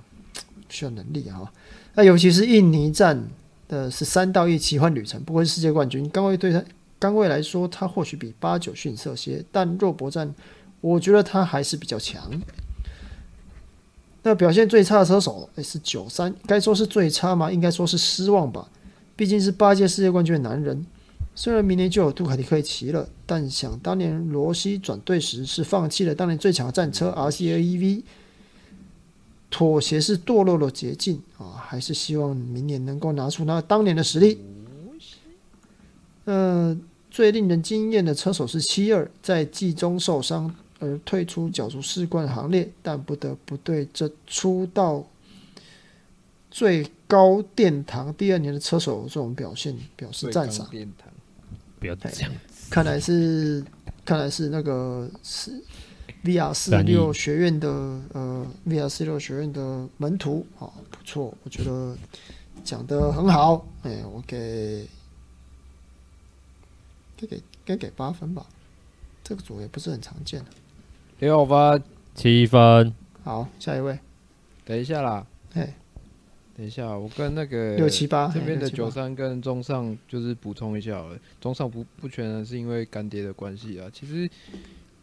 [0.69, 1.51] 需要能力啊。
[1.95, 3.27] 那尤其是印尼站
[3.67, 6.63] 的十三到一奇幻旅程，不愧是世界冠军，刚位对他。
[6.99, 10.33] 刚位来说，他或许比八九逊色些，但肉搏战，
[10.81, 12.31] 我觉得他还是比较强。
[14.23, 17.51] 那表现最差的车手，诶，是九三，该说是最差吗？
[17.51, 18.69] 应该说是失望吧。
[19.17, 20.87] 毕竟是八届世界冠军的男人，
[21.35, 28.03] 虽然明年就有杜卡迪可以骑了，但想当年罗西转队时是放弃了当年最强的战车 RCAEV，
[29.51, 34.39] 妥协是堕落的捷径啊，还是希望明年能够拿出那当年的实力。
[36.25, 36.81] 嗯、呃。
[37.13, 45.05] 最令人惊艳的车手是七二，在季中受伤而退出角逐世冠行列，但不得不对这出道
[46.51, 50.67] 最高殿堂第二年的车手这种表现表示赞赏。
[50.71, 51.12] 殿堂，
[51.83, 52.31] 不要这样。
[52.71, 53.65] 看来是
[54.05, 55.51] 看来是那个是
[56.23, 57.69] VR 四六学院的
[58.13, 61.97] 呃 VR 四六学院的门徒啊，不错，我觉得
[62.63, 63.67] 讲的很好。
[63.83, 64.87] 哎，我给
[67.17, 67.27] 该。
[67.27, 68.47] 给该给八分吧，
[69.25, 70.51] 这个组也不是很常见的。
[71.19, 71.83] 六分，
[72.15, 72.95] 七分。
[73.25, 73.99] 好，下一位。
[74.65, 75.73] 等一下啦，嘿，
[76.63, 81.19] 等一下，我跟那个六七八这边的九三跟中上就是补充一下好了。
[81.41, 84.31] 中上不不全然是因为干爹的关系啊，其实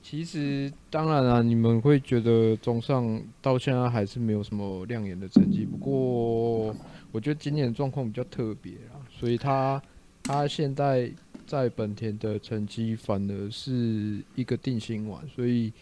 [0.01, 5.65] 其实当然啊，你们会觉得中上到现在还是没有什么亮眼的成绩。
[5.65, 6.73] 不过
[7.11, 9.83] 我觉得今年状况比较特别啊，所以他
[10.23, 11.11] 他现在。
[11.45, 15.73] 在本田的成绩反而是一个定心丸，所以，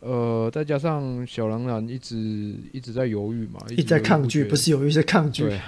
[0.00, 2.16] 呃，再加上小狼男一直
[2.72, 5.60] 一直在犹豫嘛，一直在抗拒，不是犹豫是抗拒，对，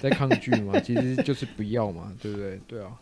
[0.00, 2.60] 在抗拒嘛，其实就是不要嘛，对不对？
[2.66, 2.98] 对啊，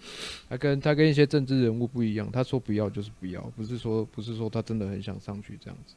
[0.49, 5.95] 他跟他跟一些政治人物不一样，他说不要就是不要，不是说不是说他真的很想上去这样子，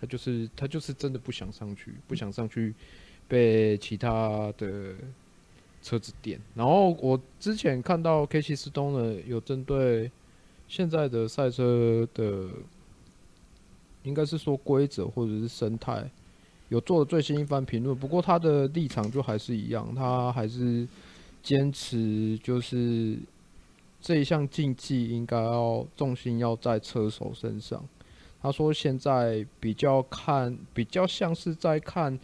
[0.00, 2.74] 他就是他就是真的不想上去，不想上去
[3.28, 4.94] 被其他的。
[5.82, 10.10] 车子电，然后我之前看到 Casey Stoner 有针对
[10.66, 12.48] 现在的赛车的，
[14.06, 16.10] 应该是说规则或者是生态，
[16.70, 17.94] 有做了最新一番评论。
[17.94, 20.88] 不过他的立场就还是一样，他还是
[21.42, 23.18] 坚持就是
[24.00, 27.84] 这一项竞技应该要重心要在车手身上。
[28.40, 32.18] 他说现在比较看，比较像是在看。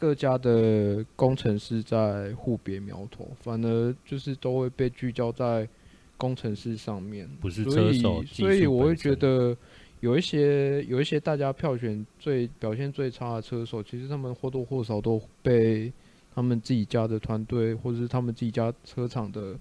[0.00, 5.68] 各家的工程师在互别苗头，反而就是都会被聚焦在
[6.16, 8.22] 工程师上面，不是车手。
[8.22, 9.56] 所以我会觉得
[10.00, 15.92] 有一些有一些大家票选最表现最差的车手，其实他们或多或少都被
[16.34, 19.56] 他们自己家的团队或者是他们自己家车厂的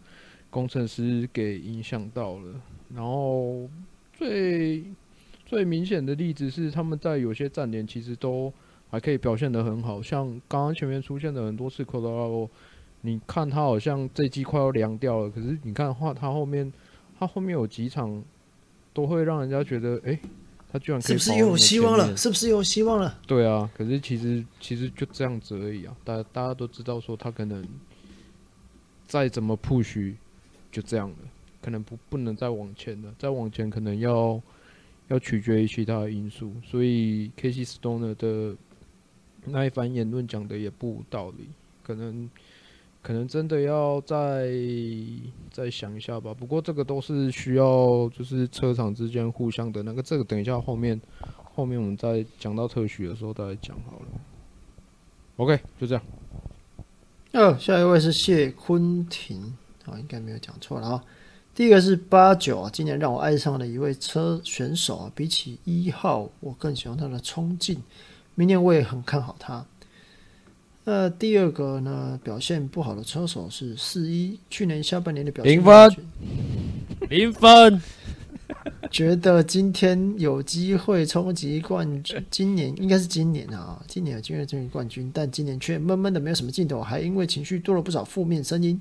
[0.50, 2.62] 工程师给影响到了。
[2.94, 3.70] 然后
[4.14, 4.84] 最
[5.46, 8.54] 最明显的例子是，他们在有些站点其实都。
[8.90, 12.48] 还可以表现得很好，像刚刚前面出现的很多次 Quartararo，
[13.02, 16.72] 你看他好像这季快要凉掉了，可是你看话他后面，
[17.20, 18.24] 他后面有几场
[18.98, 20.20] 都会让人家觉得，哎、欸，
[20.72, 22.18] 他居然可以是不是又有希望了？
[22.18, 23.20] 是不是又有希望了？
[23.28, 27.64] 对啊，可是其实其实就这样子而已啊，大家大家都知道说他可能
[29.06, 30.16] 再怎么 push
[30.72, 31.18] 就这样了，
[31.62, 34.42] 可能不不能再往前了，再往前可能要
[35.10, 38.56] 要取决于其他的因素，所以 Casey Stoner 的。
[39.50, 41.48] 那一番言论讲的也不无道理，
[41.82, 42.30] 可能
[43.08, 44.52] 可能真的要再
[45.50, 46.34] 再想一下吧。
[46.34, 51.00] 不过这个都是需要就是车厂之间互相的那个，这个等一下后面
[51.56, 54.08] 后面我们再讲到特许的时候再讲好了。
[55.38, 56.04] OK，就这样。
[57.32, 59.56] 哦，下一位是谢坤廷
[59.86, 61.04] 啊，应该没有讲错了啊。
[61.56, 67.82] 第一个是八九啊，今年让我爱上了一位车选手啊，比起一号，我更喜欢他的冲劲。
[68.36, 69.66] 明年我也很看好他。
[70.90, 75.98] 那第二个呢，表现不好的车手是四一，去年下半年的表现零分，
[77.10, 77.82] 零分。
[78.90, 88.80] 觉得今天有机会冲击冠军，今年应该是今年啊，今年有机会争取冠军，但今年却闷闷的没有什么劲头，还因为情绪多了不少负面声音。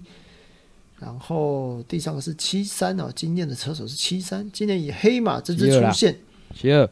[1.00, 6.16] 然后第三个是七三啊，今年的车手是七三，今年以黑马之姿出现，
[6.54, 6.88] 七二。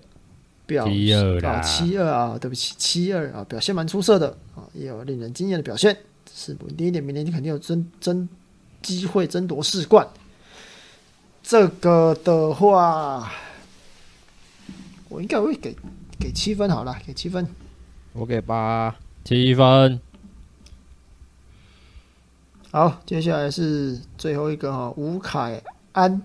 [0.66, 5.96] 表七二啊，七二啊，对不起，七二啊，表现蛮出色的啊，也有令人惊艳的表现。
[6.36, 8.28] 是稳定一点，明年你肯定有争争
[8.82, 10.06] 机会争夺世冠。
[11.42, 13.30] 这个的话，
[15.08, 15.76] 我应该会给
[16.18, 17.46] 给七分好了，给七分。
[18.12, 20.00] 我给八七分。
[22.72, 25.62] 好，接下来是最后一个哈，吴凯
[25.92, 26.20] 安。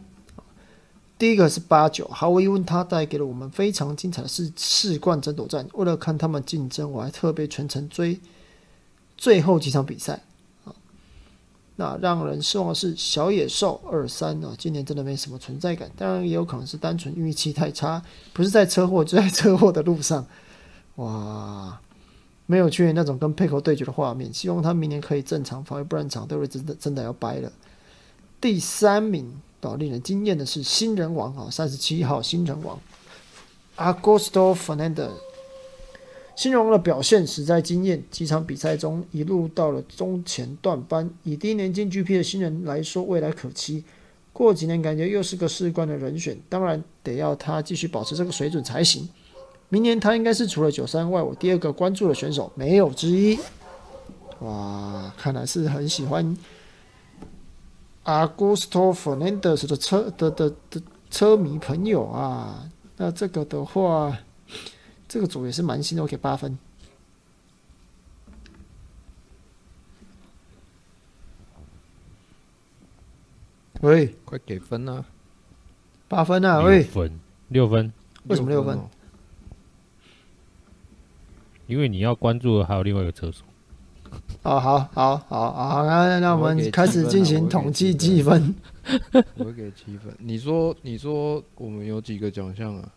[1.19, 5.67] 第一个是八九，毫无疑问，他带给了我们非常精彩的世世冠争夺战。
[5.73, 8.17] 为了看他们竞争，我还特别全程追
[9.17, 10.21] 最后几场比赛
[10.63, 10.73] 啊。
[11.75, 15.91] 那让人失望的是小野兽二三啊，今年真的没什么存在感。
[15.97, 18.01] 当然也有可能是单纯运气太差，
[18.31, 20.25] 不是在车祸，就在车祸的路上。
[20.95, 21.81] 哇，
[22.45, 24.33] 没有去年那种跟佩口对决的画面。
[24.33, 27.51] 希望他明年可以正常发挥，不然场队位真的真的要掰了。
[28.39, 29.41] 第三名。
[29.59, 32.79] 到令人惊艳的是新人王啊，三十七号新人王
[33.77, 35.11] Augusto Fernandez，
[36.35, 41.09] 新人王的表现实在惊艳，几场比赛中一路到了中前段班。
[41.23, 43.83] 以第一年进 GP 的新人来说，未来可期。
[44.31, 49.09] 过几年感觉又是个世冠的人选，当然得要他继续保持这个水准才行。
[49.67, 53.37] 明年他应该是除了九三外，我第二个关注的选手没有之一。
[54.39, 56.37] 哇，看来是很喜欢。
[58.09, 64.17] Augusto Fernandez 的车的的的车迷朋友啊，那这个的话，
[65.07, 66.57] 这个组也是蛮新的，我给八分。
[73.81, 75.05] 喂，快给分啊！
[76.09, 76.59] 八分啊！
[76.59, 77.93] 喂，六分，六分，
[78.25, 78.77] 为什么六分？
[78.77, 78.89] 哦、
[81.65, 83.45] 因为你要关注的还有另外一个车手。
[84.43, 88.55] 哦，好，好，好，好，那那我们开始进行统计积分。
[89.37, 90.13] 我会给七分。
[90.17, 92.89] 你说，你说我们有几个奖项啊？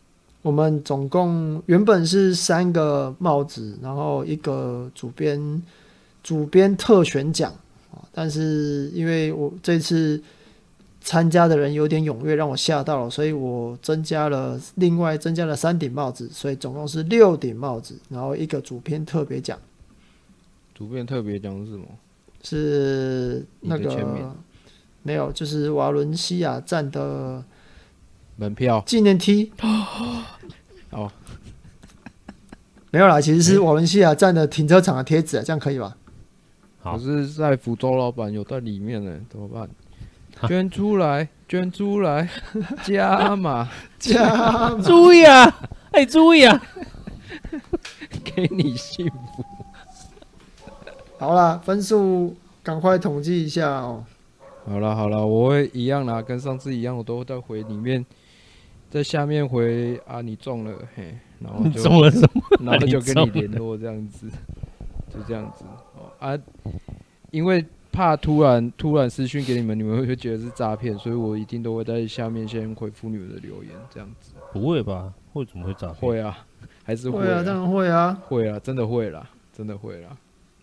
[0.42, 5.62] 我们总共原本是三个帽子，然后一个主编
[6.22, 7.52] 主编特选奖。
[8.12, 10.22] 但是因为我这次
[11.00, 19.58] 参加的人有点踊跃，让我吓到了，所以我增加了另外增加了三顶帽子，所以总共是六顶帽子，然后一个主编特别奖。
[20.74, 21.86] 主编特别奖是什么？
[22.42, 24.34] 是那个
[25.02, 27.44] 没有，就是瓦伦西亚站的
[28.36, 29.52] 门票纪念 T。
[30.90, 31.10] 哦，
[32.90, 35.96] 没有啦，其实是瓦伦西亚站的停车场的贴纸，这样可以吧？
[36.82, 39.68] 可是在福州老板有在里面呢， 怎么办？
[40.48, 42.28] 捐出来， 捐出来，
[42.84, 43.70] 加码，
[44.00, 45.68] 加码，注意啊！
[45.92, 46.60] 哎，注意啊！
[48.24, 49.44] 给你幸福。
[51.22, 54.04] 好了，分数赶快统计一下哦。
[54.66, 58.04] 好了好了，我会一样啦，跟上次一样，我都会在回里面，
[58.90, 62.42] 在下面回啊，你中了嘿，然后就 中了什么？
[62.66, 64.28] 然后就跟你联络这样子，
[65.14, 65.64] 就这样子
[65.94, 66.36] 哦啊，
[67.30, 74.32] 因为怕突然突然私讯给你们，你们会觉得是诈骗，所以我一定都会在下面先回复你们的留言，这样子。
[74.52, 75.12] 不会吧？
[75.32, 75.98] 会怎么会诈骗？
[76.00, 76.36] 会啊，
[76.82, 80.08] 还是会啊，会啊，当然会啊，会啊，真的会啦，真的会啦。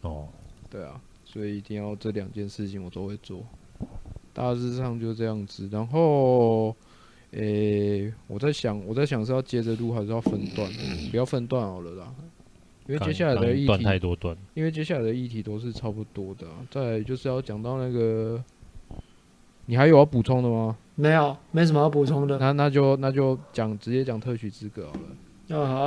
[0.02, 0.28] 哦。
[0.70, 3.44] 对啊，所以一定要这两件事情我都会做，
[4.34, 5.68] 大致上就这样子。
[5.72, 6.76] 然后，
[7.32, 10.72] 诶、欸，我在想，我在想是要接着录还是要分段？
[11.10, 12.14] 不要分段好了啦，
[12.88, 16.54] 因为接下来的议题太多段，因为接下来的议题都是差不多的、啊。
[16.70, 18.44] 再来就是要讲到那个，
[19.66, 20.78] 你还有要补充的吗？
[20.96, 22.38] 没有，没什么要补充的。
[22.38, 25.58] 那那就那就讲直接讲特许资格好了。
[25.58, 25.78] 哦好。